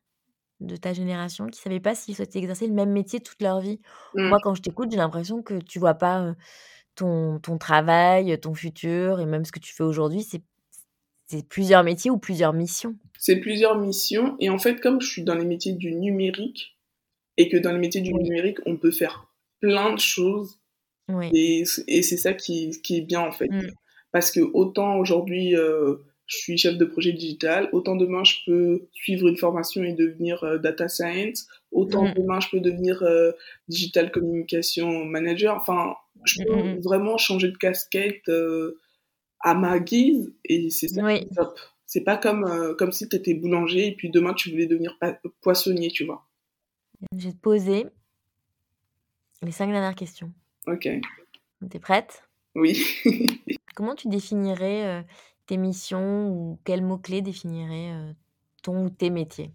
de 0.62 0.76
ta 0.78 0.94
génération 0.94 1.48
qui 1.48 1.60
ne 1.60 1.64
savaient 1.64 1.80
pas 1.82 1.96
s'ils 1.96 2.16
souhaitaient 2.16 2.40
exercer 2.40 2.68
le 2.68 2.74
même 2.74 2.92
métier 2.92 3.20
toute 3.20 3.42
leur 3.42 3.60
vie. 3.60 3.80
Mm. 4.14 4.30
Moi, 4.30 4.40
quand 4.42 4.56
je 4.56 4.62
t'écoute, 4.62 4.90
j'ai 4.92 4.98
l'impression 4.98 5.42
que 5.42 5.60
tu 5.60 5.80
vois 5.80 5.96
pas 5.96 6.34
ton, 6.96 7.40
ton 7.40 7.58
travail, 7.58 8.40
ton 8.40 8.54
futur 8.54 9.20
et 9.20 9.26
même 9.26 9.44
ce 9.44 9.52
que 9.52 9.60
tu 9.60 9.74
fais 9.74 9.84
aujourd'hui, 9.84 10.24
c'est 10.24 10.42
c'est 11.28 11.48
plusieurs 11.48 11.84
métiers 11.84 12.12
ou 12.12 12.18
plusieurs 12.18 12.54
missions. 12.54 12.96
C'est 13.18 13.38
plusieurs 13.38 13.78
missions. 13.78 14.36
Et 14.40 14.50
en 14.50 14.60
fait, 14.60 14.80
comme 14.80 15.02
je 15.02 15.08
suis 15.08 15.24
dans 15.24 15.36
les 15.36 15.46
métiers 15.46 15.74
du 15.74 15.92
numérique, 15.94 16.78
et 17.38 17.50
que 17.50 17.58
dans 17.58 17.72
les 17.72 17.80
métiers 17.80 18.02
du 18.02 18.14
numérique, 18.14 18.60
on 18.66 18.78
peut 18.78 18.92
faire 18.92 19.28
plein 19.60 19.94
de 19.94 20.00
choses, 20.00 20.60
Oui. 21.10 21.30
et, 21.34 21.64
et 21.88 22.02
c'est 22.02 22.18
ça 22.18 22.34
qui, 22.34 22.72
qui 22.84 22.98
est 22.98 23.02
bien, 23.02 23.22
en 23.22 23.32
fait. 23.32 23.48
Mm. 23.50 23.70
Parce 24.12 24.32
que 24.32 24.40
autant 24.40 24.98
aujourd'hui, 24.98 25.56
euh, 25.56 25.98
je 26.26 26.38
suis 26.38 26.58
chef 26.58 26.78
de 26.78 26.86
projet 26.86 27.12
digital, 27.14 27.70
autant 27.74 27.96
demain, 27.96 28.24
je 28.24 28.36
peux 28.46 28.88
suivre 28.94 29.28
une 29.28 29.38
formation 29.38 29.84
et 29.84 29.94
devenir 29.94 30.44
euh, 30.44 30.58
data 30.58 30.88
science, 30.88 31.48
autant 31.72 32.06
Mm. 32.06 32.14
demain, 32.16 32.40
je 32.40 32.50
peux 32.50 32.60
devenir 32.60 33.04
euh, 33.04 33.32
digital 33.68 34.12
communication 34.12 35.06
manager. 35.06 35.56
Enfin, 35.56 35.96
je 36.24 36.44
peux 36.44 36.56
Mm, 36.56 36.76
mm. 36.78 36.80
vraiment 36.82 37.18
changer 37.18 37.50
de 37.52 37.58
casquette 37.58 38.30
à 39.42 39.54
ma 39.54 39.80
guise, 39.80 40.34
et 40.46 40.70
c'est 40.72 40.88
ça 40.88 41.04
Oui. 41.04 41.20
qui 41.20 41.26
est 41.26 41.36
top. 41.36 41.60
C'est 41.86 42.02
pas 42.04 42.18
comme, 42.18 42.76
comme 42.80 42.92
si 42.92 43.08
tu 43.08 43.16
étais 43.16 43.36
boulanger 43.36 43.88
et 43.88 43.96
puis 43.96 44.10
demain 44.10 44.34
tu 44.34 44.50
voulais 44.50 44.66
devenir 44.66 44.98
poissonnier, 45.42 45.92
tu 45.92 46.04
vois. 46.06 46.26
Je 47.16 47.28
vais 47.28 47.32
te 47.34 47.38
poser 47.38 47.86
les 49.44 49.52
cinq 49.52 49.70
dernières 49.72 49.94
questions. 49.94 50.32
Ok. 50.68 50.88
T'es 51.70 51.80
prête? 51.80 52.24
Oui. 52.56 52.82
Comment 53.76 53.96
tu 53.96 54.08
définirais 54.08 54.86
euh, 54.86 55.02
tes 55.46 55.58
missions 55.58 56.30
ou 56.30 56.60
quels 56.64 56.82
mots-clés 56.82 57.22
définiraient 57.22 57.92
euh, 57.92 58.12
ton 58.64 58.86
ou 58.86 58.90
tes 58.90 59.10
métiers? 59.10 59.52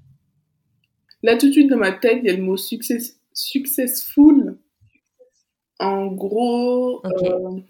Là, 1.23 1.37
tout 1.37 1.49
de 1.49 1.53
suite, 1.53 1.71
dans 1.71 1.79
ma 1.79 1.93
tête, 1.93 2.21
il 2.23 2.27
y 2.27 2.31
a 2.31 2.37
le 2.37 2.43
mot 2.43 2.57
success, 2.57 3.19
successful. 3.33 4.59
En 5.79 6.07
gros, 6.07 7.03
euh, 7.07 7.61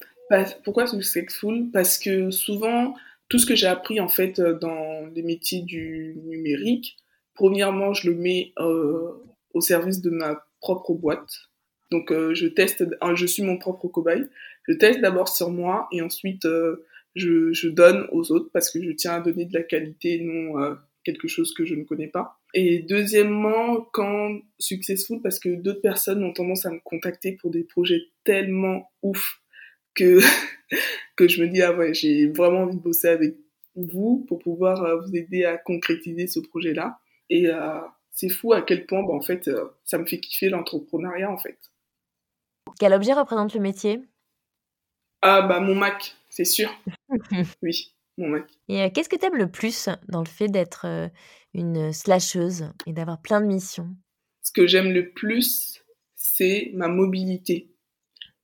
pourquoi 0.64 0.86
successful? 0.86 1.70
Parce 1.72 1.98
que 1.98 2.30
souvent, 2.30 2.94
tout 3.28 3.38
ce 3.38 3.46
que 3.46 3.54
j'ai 3.54 3.66
appris 3.68 4.00
en 4.00 4.08
fait 4.08 4.40
dans 4.40 5.06
les 5.14 5.22
métiers 5.22 5.62
du 5.62 6.16
numérique, 6.24 6.96
premièrement, 7.34 7.92
je 7.92 8.10
le 8.10 8.16
mets 8.16 8.52
au 8.56 9.60
service 9.60 10.00
de 10.00 10.10
ma 10.10 10.44
propre 10.60 10.94
boîte. 10.94 11.49
Donc, 11.90 12.12
euh, 12.12 12.34
je 12.34 12.46
teste, 12.46 12.84
je 13.14 13.26
suis 13.26 13.42
mon 13.42 13.58
propre 13.58 13.88
cobaye. 13.88 14.24
Je 14.68 14.74
teste 14.74 15.00
d'abord 15.00 15.28
sur 15.28 15.50
moi 15.50 15.88
et 15.92 16.02
ensuite 16.02 16.44
euh, 16.44 16.86
je, 17.14 17.52
je 17.52 17.68
donne 17.68 18.06
aux 18.12 18.30
autres 18.30 18.50
parce 18.52 18.70
que 18.70 18.82
je 18.82 18.90
tiens 18.92 19.14
à 19.14 19.20
donner 19.20 19.46
de 19.46 19.54
la 19.54 19.62
qualité, 19.62 20.20
non 20.20 20.60
euh, 20.60 20.74
quelque 21.04 21.28
chose 21.28 21.54
que 21.54 21.64
je 21.64 21.74
ne 21.74 21.84
connais 21.84 22.08
pas. 22.08 22.38
Et 22.54 22.80
deuxièmement, 22.80 23.80
quand 23.92 24.40
successful, 24.58 25.20
parce 25.22 25.38
que 25.38 25.48
d'autres 25.48 25.80
personnes 25.80 26.22
ont 26.24 26.32
tendance 26.32 26.66
à 26.66 26.70
me 26.70 26.80
contacter 26.84 27.32
pour 27.32 27.50
des 27.50 27.64
projets 27.64 28.02
tellement 28.24 28.90
ouf 29.02 29.40
que 29.94 30.20
que 31.16 31.28
je 31.28 31.42
me 31.42 31.48
dis 31.48 31.62
ah 31.62 31.76
ouais 31.76 31.94
j'ai 31.94 32.26
vraiment 32.28 32.62
envie 32.62 32.76
de 32.76 32.82
bosser 32.82 33.08
avec 33.08 33.36
vous 33.76 34.24
pour 34.28 34.38
pouvoir 34.38 34.82
euh, 34.84 35.00
vous 35.00 35.14
aider 35.16 35.44
à 35.44 35.56
concrétiser 35.56 36.26
ce 36.26 36.40
projet-là. 36.40 36.98
Et 37.28 37.48
euh, 37.48 37.80
c'est 38.12 38.28
fou 38.28 38.52
à 38.52 38.62
quel 38.62 38.86
point 38.86 39.02
bah, 39.02 39.12
en 39.12 39.20
fait 39.20 39.48
euh, 39.48 39.66
ça 39.84 39.98
me 39.98 40.06
fait 40.06 40.20
kiffer 40.20 40.48
l'entrepreneuriat 40.48 41.30
en 41.30 41.38
fait. 41.38 41.58
Quel 42.78 42.92
objet 42.92 43.12
représente 43.12 43.54
le 43.54 43.60
métier? 43.60 44.00
Ah 45.22 45.42
bah 45.42 45.60
mon 45.60 45.74
Mac, 45.74 46.16
c'est 46.30 46.44
sûr. 46.44 46.74
oui, 47.62 47.94
mon 48.16 48.28
Mac. 48.28 48.46
Et 48.68 48.82
euh, 48.82 48.90
qu'est-ce 48.92 49.08
que 49.08 49.16
t'aimes 49.16 49.36
le 49.36 49.50
plus 49.50 49.88
dans 50.08 50.20
le 50.20 50.28
fait 50.28 50.48
d'être 50.48 50.86
euh, 50.86 51.08
une 51.54 51.92
slasheuse 51.92 52.70
et 52.86 52.92
d'avoir 52.92 53.20
plein 53.20 53.40
de 53.40 53.46
missions? 53.46 53.88
Ce 54.42 54.52
que 54.52 54.66
j'aime 54.66 54.92
le 54.92 55.10
plus, 55.10 55.84
c'est 56.16 56.70
ma 56.74 56.88
mobilité. 56.88 57.70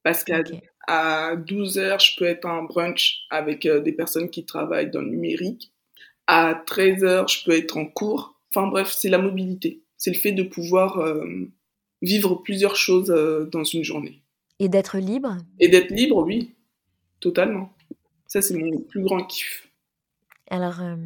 Parce 0.02 0.22
qu'à 0.24 0.40
Ok. 0.40 0.52
à 0.86 1.36
12 1.36 1.78
heures, 1.78 1.98
je 1.98 2.16
peux 2.16 2.26
être 2.26 2.44
en 2.44 2.62
brunch 2.64 3.26
avec 3.30 3.66
euh, 3.66 3.80
des 3.80 3.92
personnes 3.92 4.30
qui 4.30 4.44
travaillent 4.44 4.90
dans 4.90 5.00
le 5.00 5.08
numérique. 5.08 5.72
À 6.26 6.62
13 6.66 7.04
heures, 7.04 7.28
je 7.28 7.44
peux 7.44 7.52
être 7.52 7.76
en 7.76 7.86
cours. 7.86 8.40
Enfin 8.54 8.66
bref, 8.68 8.92
c'est 8.96 9.08
la 9.08 9.18
mobilité. 9.18 9.82
C'est 9.96 10.12
le 10.12 10.18
fait 10.18 10.32
de 10.32 10.42
pouvoir 10.42 10.98
euh, 10.98 11.24
vivre 12.06 12.36
plusieurs 12.36 12.76
choses 12.76 13.10
euh, 13.10 13.46
dans 13.46 13.64
une 13.64 13.82
journée. 13.82 14.22
Et 14.58 14.68
d'être 14.68 14.98
libre? 14.98 15.36
Et 15.58 15.68
d'être 15.68 15.90
libre, 15.90 16.24
oui, 16.24 16.54
totalement. 17.20 17.72
Ça, 18.26 18.40
c'est 18.40 18.56
mon 18.56 18.78
plus 18.78 19.02
grand 19.02 19.24
kiff. 19.24 19.68
Alors, 20.48 20.80
euh, 20.80 20.96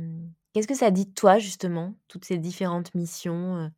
qu'est-ce 0.53 0.69
que 0.69 0.75
ça 0.75 0.91
dit 0.91 1.07
de 1.07 1.15
toi, 1.15 1.39
justement, 1.39 1.95
toutes 2.09 2.25
ces 2.27 2.39
différentes 2.39 2.95
missions 2.95 3.57
euh, 3.57 3.69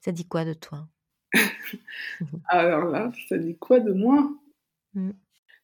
Ça 0.00 0.12
dit 0.12 0.26
quoi 0.26 0.44
de 0.44 0.54
toi? 0.54 0.88
Alors 2.48 2.84
là, 2.86 3.12
ça 3.28 3.38
dit 3.38 3.56
quoi 3.56 3.80
de 3.80 3.92
moi? 3.92 4.28
Mm. 4.94 5.10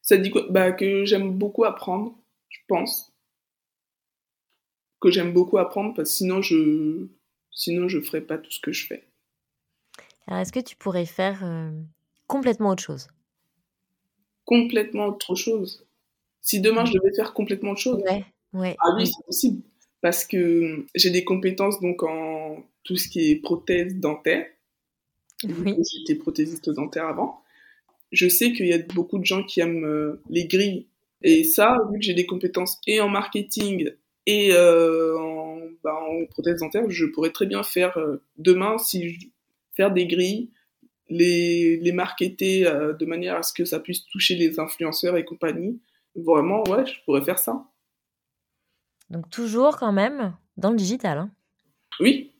Ça 0.01 0.17
dit 0.17 0.31
quoi? 0.31 0.47
Bah, 0.49 0.71
Que 0.71 1.05
j'aime 1.05 1.37
beaucoup 1.37 1.65
apprendre, 1.65 2.17
je 2.49 2.59
pense. 2.67 3.13
Que 5.01 5.11
j'aime 5.11 5.33
beaucoup 5.33 5.57
apprendre 5.57 5.93
parce 5.93 6.09
que 6.09 6.15
sinon 6.15 6.41
je 6.41 7.07
sinon 7.49 7.87
je 7.87 7.99
ferais 7.99 8.21
pas 8.21 8.37
tout 8.37 8.51
ce 8.51 8.59
que 8.59 8.71
je 8.71 8.85
fais. 8.85 9.10
Alors, 10.25 10.39
est-ce 10.41 10.51
que 10.51 10.59
tu 10.59 10.75
pourrais 10.75 11.05
faire 11.05 11.43
euh, 11.43 11.69
complètement 12.25 12.69
autre 12.69 12.81
chose? 12.81 13.07
Complètement 14.45 15.07
autre 15.07 15.35
chose. 15.35 15.85
Si 16.41 16.61
demain 16.61 16.85
je 16.85 16.93
devais 16.93 17.13
faire 17.15 17.33
complètement 17.33 17.71
autre 17.71 17.81
chose, 17.81 18.01
Ouais, 18.03 18.25
ouais. 18.53 18.75
ah 18.79 18.93
oui, 18.97 19.07
c'est 19.07 19.25
possible. 19.25 19.61
Parce 20.01 20.25
que 20.25 20.85
j'ai 20.95 21.11
des 21.11 21.23
compétences 21.23 21.79
donc 21.81 22.03
en 22.03 22.63
tout 22.83 22.97
ce 22.97 23.07
qui 23.09 23.31
est 23.31 23.35
prothèse 23.37 23.95
dentaire. 23.99 24.47
Oui. 25.43 25.75
J'étais 25.91 26.15
prothésiste 26.15 26.69
dentaire 26.69 27.07
avant. 27.07 27.41
Je 28.11 28.29
sais 28.29 28.53
qu'il 28.53 28.67
y 28.67 28.73
a 28.73 28.79
beaucoup 28.79 29.19
de 29.19 29.25
gens 29.25 29.43
qui 29.43 29.61
aiment 29.61 29.85
euh, 29.85 30.21
les 30.29 30.45
grilles. 30.47 30.87
Et 31.23 31.43
ça, 31.43 31.77
vu 31.91 31.99
que 31.99 32.05
j'ai 32.05 32.13
des 32.15 32.25
compétences 32.25 32.79
et 32.87 33.01
en 33.01 33.09
marketing 33.09 33.91
et 34.27 34.53
euh, 34.53 35.17
en, 35.19 35.59
bah, 35.83 35.95
en 36.09 36.25
prothèse 36.27 36.59
dentaire, 36.59 36.89
je 36.89 37.05
pourrais 37.05 37.31
très 37.31 37.47
bien 37.47 37.63
faire 37.63 37.97
euh, 37.97 38.23
demain 38.37 38.77
si 38.77 39.09
je- 39.09 39.27
faire 39.75 39.91
des 39.91 40.07
grilles, 40.07 40.51
les, 41.09 41.77
les 41.77 41.91
marketer 41.91 42.65
euh, 42.65 42.93
de 42.93 43.05
manière 43.05 43.37
à 43.37 43.43
ce 43.43 43.53
que 43.53 43.65
ça 43.65 43.79
puisse 43.79 44.05
toucher 44.05 44.35
les 44.35 44.59
influenceurs 44.59 45.17
et 45.17 45.25
compagnie. 45.25 45.81
Vraiment, 46.15 46.63
ouais, 46.69 46.85
je 46.85 46.93
pourrais 47.05 47.23
faire 47.23 47.39
ça. 47.39 47.65
Donc 49.09 49.29
toujours 49.29 49.77
quand 49.77 49.91
même 49.91 50.35
dans 50.57 50.71
le 50.71 50.77
digital. 50.77 51.17
Hein. 51.17 51.31
Oui. 51.99 52.33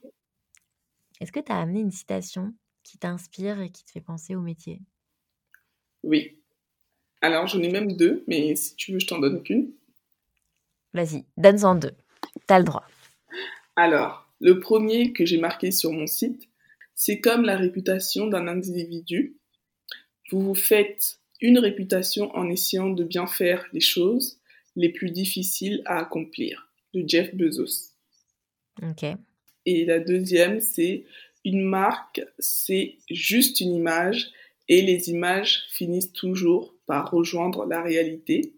Est-ce 1.20 1.32
que 1.32 1.40
tu 1.40 1.52
as 1.52 1.60
amené 1.60 1.80
une 1.80 1.90
citation 1.90 2.54
qui 2.82 2.98
t'inspire 2.98 3.60
et 3.60 3.70
qui 3.70 3.84
te 3.84 3.90
fait 3.90 4.00
penser 4.00 4.34
au 4.34 4.40
métier? 4.40 4.80
Oui. 6.02 6.38
Alors 7.20 7.46
j'en 7.46 7.62
ai 7.62 7.70
même 7.70 7.96
deux, 7.96 8.24
mais 8.26 8.56
si 8.56 8.74
tu 8.74 8.92
veux, 8.92 8.98
je 8.98 9.06
t'en 9.06 9.18
donne 9.18 9.42
qu'une. 9.42 9.72
Vas-y, 10.94 11.24
donne-en 11.36 11.74
deux. 11.76 11.94
T'as 12.46 12.58
le 12.58 12.64
droit. 12.64 12.86
Alors, 13.76 14.28
le 14.40 14.60
premier 14.60 15.12
que 15.12 15.24
j'ai 15.24 15.38
marqué 15.38 15.70
sur 15.70 15.92
mon 15.92 16.06
site, 16.06 16.48
c'est 16.94 17.20
comme 17.20 17.42
la 17.42 17.56
réputation 17.56 18.26
d'un 18.26 18.48
individu. 18.48 19.36
Vous 20.30 20.40
vous 20.40 20.54
faites 20.54 21.18
une 21.40 21.58
réputation 21.58 22.34
en 22.36 22.48
essayant 22.48 22.90
de 22.90 23.04
bien 23.04 23.26
faire 23.26 23.66
les 23.72 23.80
choses 23.80 24.38
les 24.76 24.88
plus 24.88 25.10
difficiles 25.10 25.82
à 25.84 25.98
accomplir, 25.98 26.72
de 26.94 27.04
Jeff 27.06 27.34
Bezos. 27.34 27.92
Ok. 28.82 29.04
Et 29.66 29.84
la 29.84 29.98
deuxième, 30.00 30.60
c'est 30.60 31.04
une 31.44 31.62
marque, 31.62 32.22
c'est 32.38 32.96
juste 33.10 33.60
une 33.60 33.74
image 33.74 34.30
et 34.68 34.82
les 34.82 35.10
images 35.10 35.64
finissent 35.68 36.12
toujours 36.12 36.74
par 36.86 37.10
rejoindre 37.10 37.66
la 37.66 37.82
réalité 37.82 38.54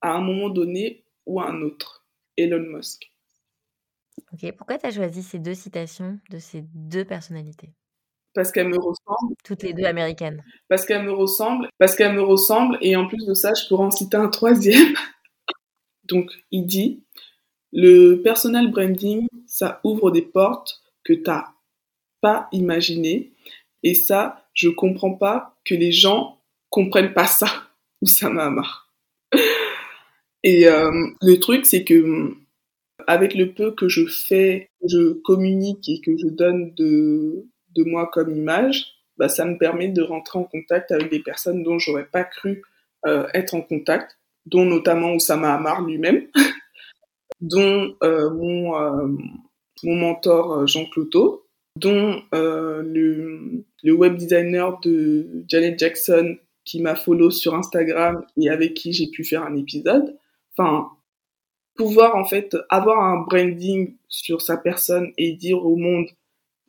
à 0.00 0.14
un 0.14 0.20
moment 0.20 0.48
donné 0.48 1.04
ou 1.26 1.40
à 1.40 1.48
un 1.50 1.60
autre. 1.62 2.06
Elon 2.36 2.62
Musk. 2.62 3.10
Ok, 4.32 4.52
pourquoi 4.56 4.78
tu 4.78 4.86
as 4.86 4.92
choisi 4.92 5.22
ces 5.22 5.38
deux 5.38 5.54
citations 5.54 6.18
de 6.30 6.38
ces 6.38 6.62
deux 6.74 7.04
personnalités? 7.04 7.72
Parce 8.34 8.52
qu'elles 8.52 8.68
me 8.68 8.78
ressemblent. 8.78 9.34
Toutes 9.44 9.62
les 9.62 9.72
deux 9.72 9.84
américaines. 9.84 10.44
Parce 10.68 10.84
qu'elles 10.84 11.02
me 11.02 11.12
ressemblent. 11.12 11.68
Parce 11.78 11.96
qu'elles 11.96 12.14
me 12.14 12.22
ressemblent. 12.22 12.78
Et 12.80 12.94
en 12.96 13.08
plus 13.08 13.26
de 13.26 13.34
ça, 13.34 13.52
je 13.54 13.66
pourrais 13.68 13.84
en 13.84 13.90
citer 13.90 14.16
un 14.16 14.28
troisième. 14.28 14.94
Donc, 16.04 16.30
il 16.50 16.66
dit, 16.66 17.02
le 17.72 18.16
personal 18.16 18.70
branding, 18.70 19.26
ça 19.46 19.80
ouvre 19.84 20.10
des 20.10 20.22
portes 20.22 20.82
que 21.04 21.12
tu 21.12 21.22
n'as 21.26 21.46
pas 22.20 22.48
imaginées. 22.52 23.32
Et 23.82 23.94
ça, 23.94 24.44
je 24.54 24.68
comprends 24.68 25.14
pas 25.14 25.56
que 25.64 25.74
les 25.74 25.92
gens 25.92 26.40
comprennent 26.68 27.14
pas 27.14 27.26
ça. 27.26 27.48
Ou 28.02 28.06
ça 28.06 28.30
m'a 28.30 28.48
marre. 28.48 28.88
Et 30.42 30.68
euh, 30.68 30.90
le 31.20 31.38
truc, 31.38 31.66
c'est 31.66 31.84
que 31.84 32.34
avec 33.10 33.34
le 33.34 33.52
peu 33.52 33.72
que 33.72 33.88
je 33.88 34.06
fais, 34.06 34.70
que 34.80 34.86
je 34.86 35.12
communique 35.24 35.88
et 35.88 36.00
que 36.00 36.16
je 36.16 36.28
donne 36.28 36.72
de, 36.76 37.44
de 37.74 37.82
moi 37.82 38.08
comme 38.12 38.30
image, 38.30 38.86
bah, 39.18 39.28
ça 39.28 39.44
me 39.44 39.58
permet 39.58 39.88
de 39.88 40.00
rentrer 40.00 40.38
en 40.38 40.44
contact 40.44 40.92
avec 40.92 41.10
des 41.10 41.18
personnes 41.18 41.64
dont 41.64 41.80
j'aurais 41.80 42.06
pas 42.06 42.22
cru 42.22 42.62
euh, 43.06 43.26
être 43.34 43.54
en 43.54 43.62
contact, 43.62 44.16
dont 44.46 44.64
notamment 44.64 45.12
Oussama 45.12 45.52
Amar 45.52 45.82
lui-même, 45.82 46.28
dont 47.40 47.96
euh, 48.04 48.30
mon, 48.30 48.80
euh, 48.80 49.08
mon 49.82 49.96
mentor 49.96 50.68
Jean 50.68 50.84
Cloto, 50.84 51.48
dont 51.74 52.22
le, 52.32 53.64
le 53.82 53.92
web 53.92 54.18
designer 54.18 54.78
de 54.80 55.26
Janet 55.48 55.80
Jackson 55.80 56.36
qui 56.64 56.80
m'a 56.80 56.94
follow 56.94 57.32
sur 57.32 57.56
Instagram 57.56 58.24
et 58.36 58.50
avec 58.50 58.74
qui 58.74 58.92
j'ai 58.92 59.08
pu 59.08 59.24
faire 59.24 59.42
un 59.42 59.56
épisode. 59.56 60.16
Enfin, 60.56 60.90
pouvoir 61.74 62.16
en 62.16 62.24
fait 62.24 62.56
avoir 62.68 63.02
un 63.02 63.22
branding 63.22 63.96
sur 64.08 64.42
sa 64.42 64.56
personne 64.56 65.12
et 65.16 65.32
dire 65.32 65.64
au 65.64 65.76
monde 65.76 66.08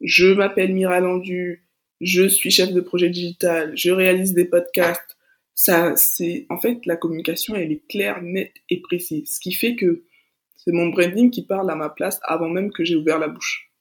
je 0.01 0.33
m'appelle 0.33 0.73
Mira 0.73 0.99
Landu, 0.99 1.63
je 2.01 2.27
suis 2.27 2.51
chef 2.51 2.73
de 2.73 2.81
projet 2.81 3.09
digital, 3.09 3.73
je 3.75 3.91
réalise 3.91 4.33
des 4.33 4.45
podcasts. 4.45 5.17
Ça, 5.53 5.95
c'est 5.95 6.47
en 6.49 6.59
fait 6.59 6.85
la 6.85 6.95
communication, 6.95 7.55
elle 7.55 7.71
est 7.71 7.87
claire, 7.87 8.21
nette 8.21 8.55
et 8.69 8.81
précise. 8.81 9.35
Ce 9.35 9.39
qui 9.39 9.51
fait 9.51 9.75
que 9.75 10.03
c'est 10.55 10.71
mon 10.71 10.87
branding 10.87 11.29
qui 11.29 11.45
parle 11.45 11.69
à 11.69 11.75
ma 11.75 11.89
place 11.89 12.19
avant 12.23 12.49
même 12.49 12.71
que 12.71 12.83
j'ai 12.83 12.95
ouvert 12.95 13.19
la 13.19 13.27
bouche. 13.27 13.71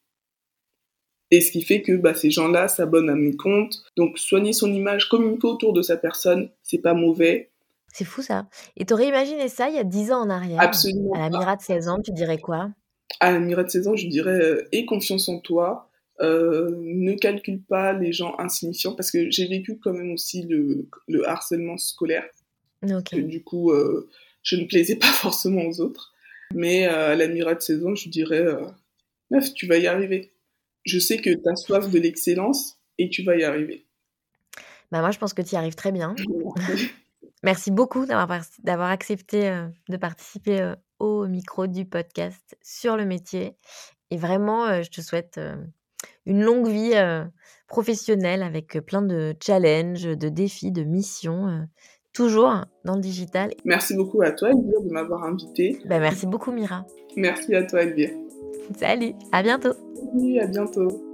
Et 1.30 1.40
ce 1.40 1.52
qui 1.52 1.62
fait 1.62 1.80
que 1.80 1.92
bah, 1.92 2.14
ces 2.14 2.30
gens-là 2.30 2.68
s'abonnent 2.68 3.10
à 3.10 3.14
mes 3.14 3.36
comptes. 3.36 3.82
Donc 3.96 4.18
soigner 4.18 4.52
son 4.52 4.72
image, 4.72 5.08
communiquer 5.08 5.46
autour 5.46 5.72
de 5.72 5.82
sa 5.82 5.96
personne, 5.96 6.50
c'est 6.62 6.82
pas 6.82 6.94
mauvais. 6.94 7.49
C'est 7.92 8.04
fou 8.04 8.22
ça. 8.22 8.48
Et 8.76 8.84
t'aurais 8.84 9.08
imaginé 9.08 9.48
ça 9.48 9.68
il 9.68 9.74
y 9.74 9.78
a 9.78 9.84
10 9.84 10.12
ans 10.12 10.20
en 10.20 10.30
arrière 10.30 10.60
Absolument. 10.60 11.12
À 11.14 11.18
la 11.18 11.30
Mira 11.30 11.56
de 11.56 11.62
16 11.62 11.88
ans, 11.88 11.98
tu 12.02 12.12
dirais 12.12 12.38
quoi? 12.38 12.70
À 13.18 13.32
la 13.32 13.40
Mira 13.40 13.64
de 13.64 13.68
16 13.68 13.88
ans, 13.88 13.96
je 13.96 14.06
dirais 14.06 14.40
euh, 14.40 14.68
aie 14.72 14.84
confiance 14.84 15.28
en 15.28 15.40
toi. 15.40 15.90
Euh, 16.20 16.70
ne 16.76 17.14
calcule 17.14 17.62
pas 17.62 17.92
les 17.94 18.12
gens 18.12 18.34
insignifiants 18.38 18.94
parce 18.94 19.10
que 19.10 19.30
j'ai 19.30 19.46
vécu 19.46 19.78
quand 19.78 19.94
même 19.94 20.12
aussi 20.12 20.42
le, 20.42 20.86
le 21.08 21.28
harcèlement 21.28 21.78
scolaire. 21.78 22.28
Ok. 22.82 23.10
Que, 23.10 23.16
du 23.16 23.42
coup, 23.42 23.72
euh, 23.72 24.08
je 24.42 24.56
ne 24.56 24.64
plaisais 24.66 24.96
pas 24.96 25.06
forcément 25.12 25.62
aux 25.62 25.80
autres. 25.80 26.12
Mais 26.54 26.86
à 26.86 27.14
la 27.14 27.28
Mira 27.28 27.54
de 27.54 27.60
16 27.60 27.86
ans, 27.86 27.94
je 27.94 28.08
dirais 28.08 28.44
meuf, 29.30 29.54
tu 29.54 29.66
vas 29.66 29.78
y 29.78 29.86
arriver. 29.86 30.32
Je 30.84 30.98
sais 30.98 31.18
que 31.18 31.30
tu 31.30 31.48
as 31.48 31.56
soif 31.56 31.90
de 31.90 31.98
l'excellence 31.98 32.78
et 32.98 33.08
tu 33.08 33.22
vas 33.22 33.36
y 33.36 33.44
arriver. 33.44 33.86
Bah 34.90 35.00
moi, 35.00 35.12
je 35.12 35.18
pense 35.18 35.32
que 35.32 35.42
tu 35.42 35.54
y 35.54 35.56
arrives 35.56 35.76
très 35.76 35.92
bien. 35.92 36.16
Merci 37.42 37.70
beaucoup 37.70 38.04
d'avoir 38.04 38.90
accepté 38.90 39.48
euh, 39.48 39.66
de 39.88 39.96
participer 39.96 40.60
euh, 40.60 40.74
au 40.98 41.26
micro 41.26 41.66
du 41.66 41.86
podcast 41.86 42.56
sur 42.62 42.96
le 42.96 43.06
métier. 43.06 43.56
Et 44.10 44.18
vraiment, 44.18 44.66
euh, 44.66 44.82
je 44.82 44.90
te 44.90 45.00
souhaite 45.00 45.40
une 46.26 46.42
longue 46.42 46.68
vie 46.68 46.94
professionnelle 47.66 48.42
avec 48.42 48.78
plein 48.86 49.02
de 49.02 49.34
challenges, 49.42 50.04
de 50.04 50.28
défis, 50.28 50.72
de 50.72 50.82
missions, 50.82 51.66
toujours 52.12 52.64
dans 52.84 52.96
le 52.96 53.00
digital. 53.00 53.52
Merci 53.64 53.96
beaucoup 53.96 54.20
à 54.22 54.32
toi, 54.32 54.50
Elvire, 54.50 54.82
de 54.82 54.90
m'avoir 54.90 55.24
invité. 55.24 55.78
Bah, 55.86 55.98
merci 55.98 56.26
beaucoup, 56.26 56.52
Mira. 56.52 56.84
Merci 57.16 57.54
à 57.54 57.64
toi, 57.64 57.82
Elvire. 57.82 58.10
Salut, 58.76 59.12
à 59.32 59.42
bientôt. 59.42 59.72
Oui, 60.14 60.38
à 60.40 60.46
bientôt. 60.46 61.09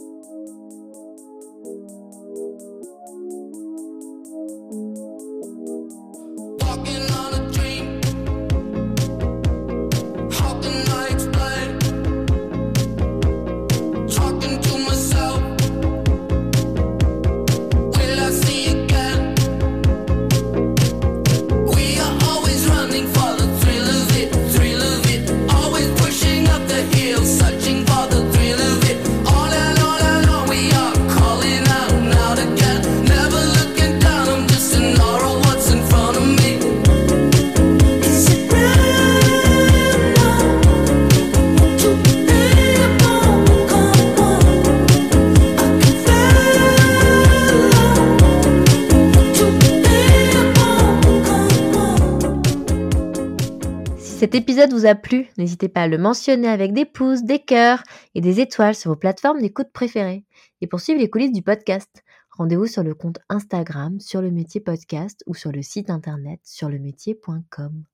Cet 54.27 54.35
épisode 54.35 54.73
vous 54.73 54.87
a 54.87 54.97
plu, 54.97 55.29
n'hésitez 55.39 55.69
pas 55.69 55.83
à 55.83 55.87
le 55.87 55.99
mentionner 55.99 56.49
avec 56.49 56.73
des 56.73 56.85
pouces, 56.85 57.23
des 57.23 57.39
cœurs 57.39 57.85
et 58.17 58.21
des 58.21 58.41
étoiles 58.41 58.75
sur 58.75 58.91
vos 58.91 58.97
plateformes 58.97 59.41
d'écoute 59.41 59.69
préférées. 59.73 60.25
Et 60.61 60.67
pour 60.67 60.81
suivre 60.81 60.99
les 60.99 61.09
coulisses 61.09 61.33
du 61.33 61.43
podcast, 61.43 62.03
rendez-vous 62.33 62.67
sur 62.67 62.83
le 62.83 62.93
compte 62.93 63.21
Instagram 63.29 64.01
sur 64.01 64.21
le 64.21 64.33
métier 64.33 64.61
podcast 64.61 65.23
ou 65.29 65.37
sur 65.37 65.53
le 65.53 65.63
site 65.63 65.91
internet 65.91 66.41
sur 66.43 66.69
le 66.69 66.81
métier.com. 66.81 67.85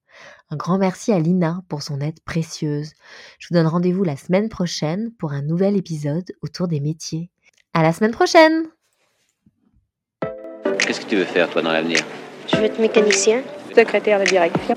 Un 0.48 0.56
grand 0.56 0.78
merci 0.78 1.12
à 1.12 1.18
Lina 1.18 1.60
pour 1.68 1.82
son 1.82 2.00
aide 2.00 2.20
précieuse. 2.24 2.92
Je 3.38 3.48
vous 3.50 3.54
donne 3.54 3.66
rendez-vous 3.66 4.02
la 4.02 4.16
semaine 4.16 4.48
prochaine 4.48 5.12
pour 5.18 5.32
un 5.32 5.42
nouvel 5.42 5.76
épisode 5.76 6.32
autour 6.40 6.66
des 6.66 6.80
métiers. 6.80 7.28
À 7.74 7.82
la 7.82 7.92
semaine 7.92 8.12
prochaine! 8.12 8.68
Qu'est-ce 10.78 11.02
que 11.02 11.10
tu 11.10 11.16
veux 11.16 11.24
faire, 11.24 11.50
toi, 11.50 11.60
dans 11.60 11.72
l'avenir? 11.72 11.98
Je 12.50 12.56
veux 12.56 12.64
être 12.64 12.80
mécanicien. 12.80 13.42
Secrétaire 13.76 14.18
de 14.18 14.24
direction. 14.24 14.76